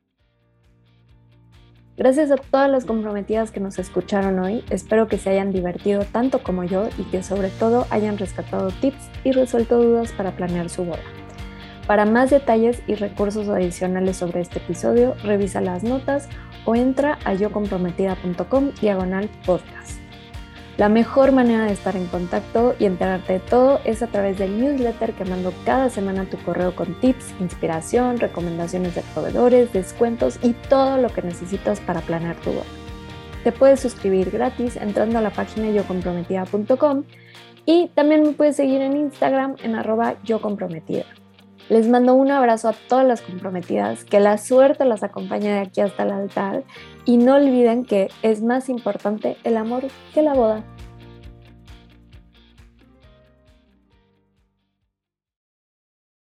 Gracias 1.97 2.31
a 2.31 2.37
todas 2.37 2.71
las 2.71 2.85
comprometidas 2.85 3.51
que 3.51 3.61
nos 3.61 3.79
escucharon 3.79 4.39
hoy, 4.39 4.63
espero 4.69 5.09
que 5.09 5.17
se 5.17 5.31
hayan 5.31 5.51
divertido 5.51 6.05
tanto 6.05 6.43
como 6.43 6.63
yo 6.63 6.91
y 6.99 7.05
que 7.05 7.23
sobre 7.23 7.49
todo 7.49 7.87
hayan 7.89 8.19
rescatado 8.19 8.71
tips 8.71 9.11
y 9.25 9.33
resuelto 9.33 9.83
dudas 9.83 10.13
para 10.13 10.37
planear 10.37 10.69
su 10.69 10.85
boda. 10.85 11.01
Para 11.87 12.05
más 12.05 12.29
detalles 12.29 12.83
y 12.87 12.97
recursos 12.97 13.49
adicionales 13.49 14.19
sobre 14.19 14.43
este 14.43 14.59
episodio, 14.59 15.15
revisa 15.23 15.63
las 15.63 15.85
notas 15.85 16.29
o 16.67 16.75
entra 16.75 17.19
a 17.25 17.33
yocomprometida.com 17.33 18.73
diagonal 18.81 19.31
podcast. 19.47 19.96
La 20.77 20.91
mejor 20.91 21.33
manera 21.33 21.65
de 21.65 21.73
estar 21.73 21.97
en 21.97 22.07
contacto 22.07 22.75
y 22.79 22.85
enterarte 22.85 23.35
de 23.35 23.41
todo 23.41 23.81
es 23.85 24.03
a 24.03 24.09
través 24.09 24.39
del 24.39 24.61
newsletter 24.61 25.15
que 25.15 25.25
mando 25.25 25.55
cada 25.65 25.89
semana 25.89 26.23
a 26.23 26.25
tu 26.27 26.37
correo 26.37 26.77
con 26.77 27.01
tips, 27.01 27.33
inspiración, 27.41 28.19
recomendaciones 28.19 28.95
de 28.95 29.03
proveedores, 29.15 29.73
descuentos 29.73 30.39
y 30.43 30.53
todo 30.53 30.99
lo 30.99 31.09
que 31.09 31.23
necesitas 31.23 31.81
para 31.81 32.03
planear 32.03 32.37
tu 32.37 32.51
boda. 32.51 32.67
Te 33.43 33.53
puedes 33.53 33.81
suscribir 33.81 34.31
gratis 34.31 34.77
entrando 34.77 35.19
a 35.19 35.23
la 35.23 35.31
página 35.31 35.71
yocomprometida.com 35.71 37.05
y 37.65 37.89
también 37.95 38.23
me 38.23 38.33
puedes 38.33 38.57
seguir 38.57 38.83
en 38.83 38.99
Instagram 38.99 39.57
en 39.63 39.77
arroba 39.77 40.17
yocomprometida. 40.25 41.07
Les 41.71 41.89
mando 41.89 42.15
un 42.15 42.31
abrazo 42.31 42.69
a 42.69 42.75
todas 42.75 43.07
las 43.07 43.23
comprometidas, 43.23 44.05
que 44.05 44.21
la 44.21 44.37
suerte 44.37 44.85
las 44.85 45.03
acompañe 45.03 45.49
de 45.49 45.61
aquí 45.61 45.81
hasta 45.81 46.03
el 46.03 46.13
altar 46.13 46.65
y 47.07 47.17
no 47.17 47.37
olviden 47.37 47.85
que 47.85 48.11
es 48.23 48.43
más 48.43 48.69
importante 48.69 49.39
el 49.45 49.57
amor 49.57 49.85
que 50.13 50.23
la 50.23 50.35
boda. 50.35 50.65